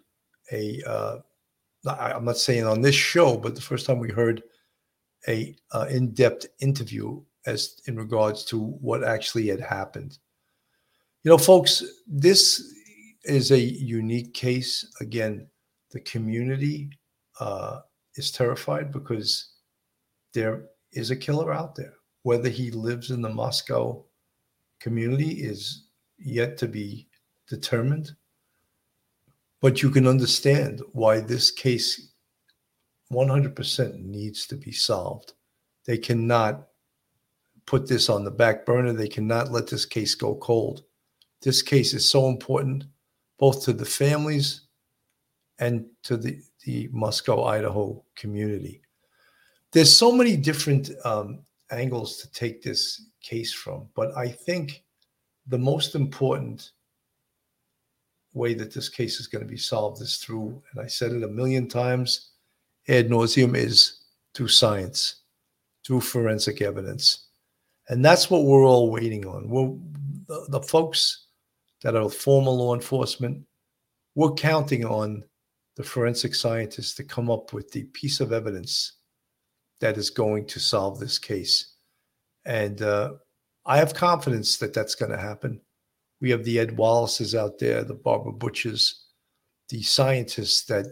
[0.51, 0.82] a.
[0.86, 1.18] Uh,
[1.88, 4.43] I'm not saying on this show, but the first time we heard
[5.30, 10.18] a uh, in-depth interview as in regards to what actually had happened.
[11.24, 12.62] You know, folks, this
[13.24, 14.86] is a unique case.
[14.99, 15.47] Again,
[15.91, 16.89] the community
[17.39, 17.80] uh,
[18.16, 19.53] is terrified because
[20.34, 21.93] there is a killer out there.
[22.24, 24.05] Whether he lives in the Moscow
[24.80, 25.86] community is
[26.17, 27.07] yet to be
[27.47, 28.15] determined.
[29.61, 32.11] But you can understand why this case
[33.11, 35.34] 100% needs to be solved.
[35.86, 36.67] They cannot
[37.65, 38.93] put this on the back burner.
[38.93, 40.84] They cannot let this case go cold.
[41.41, 42.86] This case is so important,
[43.38, 44.61] both to the families
[45.59, 48.82] and to the, the Moscow, Idaho community.
[49.72, 51.39] There's so many different um,
[51.72, 54.84] angles to take this case from, but I think
[55.47, 56.72] the most important
[58.34, 61.24] way that this case is going to be solved is through, and I said it
[61.24, 62.32] a million times
[62.88, 64.03] ad nauseum, is
[64.34, 65.22] through science,
[65.86, 67.28] through forensic evidence.
[67.89, 69.49] And that's what we're all waiting on.
[69.49, 69.74] We're,
[70.28, 71.26] the, the folks
[71.82, 73.43] that are former law enforcement,
[74.15, 75.24] we're counting on
[75.76, 78.93] the forensic scientists to come up with the piece of evidence
[79.82, 81.73] that is going to solve this case.
[82.45, 83.13] And uh,
[83.65, 85.59] I have confidence that that's going to happen.
[86.21, 89.07] We have the Ed Wallaces out there, the Barbara Butchers,
[89.69, 90.86] the scientists that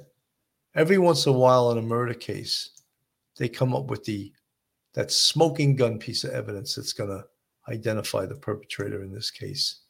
[0.76, 2.72] every once in a while in a murder case,
[3.38, 4.34] they come up with the
[4.96, 7.24] that smoking gun piece of evidence that's going to
[7.72, 9.82] identify the perpetrator in this case.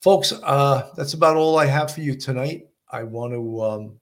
[0.00, 2.68] Folks, uh, that's about all I have for you tonight.
[2.90, 3.62] I want to.
[3.62, 4.00] Um,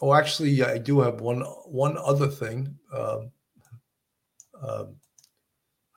[0.00, 2.76] oh, actually, I do have one one other thing.
[2.92, 3.30] Um,
[4.62, 4.96] um,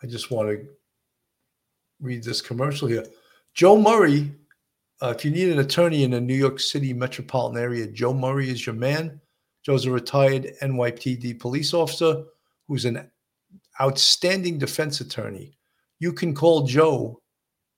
[0.03, 0.67] I just want to
[1.99, 3.05] read this commercial here.
[3.53, 4.31] Joe Murray,
[5.01, 8.49] uh, if you need an attorney in the New York City metropolitan area, Joe Murray
[8.49, 9.19] is your man.
[9.63, 12.23] Joe's a retired NYPD police officer
[12.67, 13.09] who's an
[13.81, 15.57] outstanding defense attorney.
[15.99, 17.21] You can call Joe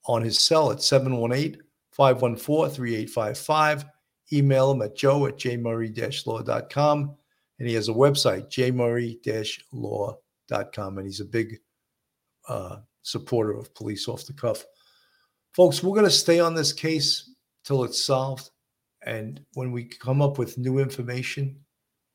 [0.05, 1.61] on his cell at 718
[1.91, 3.85] 514 3855.
[4.31, 7.15] Email him at joe at jmurray law.com.
[7.59, 9.17] And he has a website, jmurray
[9.73, 10.97] law.com.
[10.97, 11.59] And he's a big
[12.47, 14.65] uh, supporter of police off the cuff.
[15.53, 17.31] Folks, we're going to stay on this case
[17.63, 18.49] till it's solved.
[19.05, 21.59] And when we come up with new information,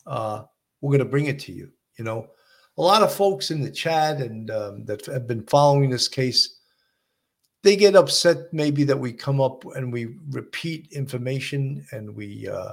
[0.06, 0.44] uh,
[0.80, 1.70] we're going to bring it to you.
[1.98, 2.28] You know,
[2.76, 6.53] a lot of folks in the chat and um, that have been following this case,
[7.64, 12.72] they get upset maybe that we come up and we repeat information and we uh,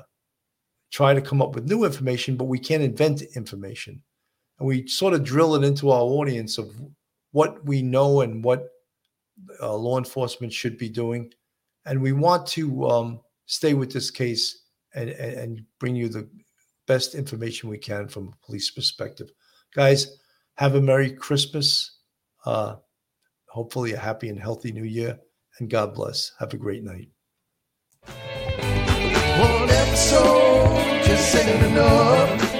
[0.92, 4.04] try to come up with new information, but we can't invent information.
[4.60, 6.76] And we sort of drill it into our audience of
[7.32, 8.68] what we know and what
[9.62, 11.32] uh, law enforcement should be doing.
[11.86, 16.30] And we want to um, stay with this case and, and, and bring you the
[16.86, 19.30] best information we can from a police perspective.
[19.74, 20.18] Guys,
[20.56, 22.00] have a Merry Christmas.
[22.46, 22.76] Uh,
[23.52, 25.20] hopefully, a happy and healthy new year.
[25.60, 26.32] And God bless.
[26.40, 27.10] Have a great night.
[28.06, 32.51] One episode just ain't enough.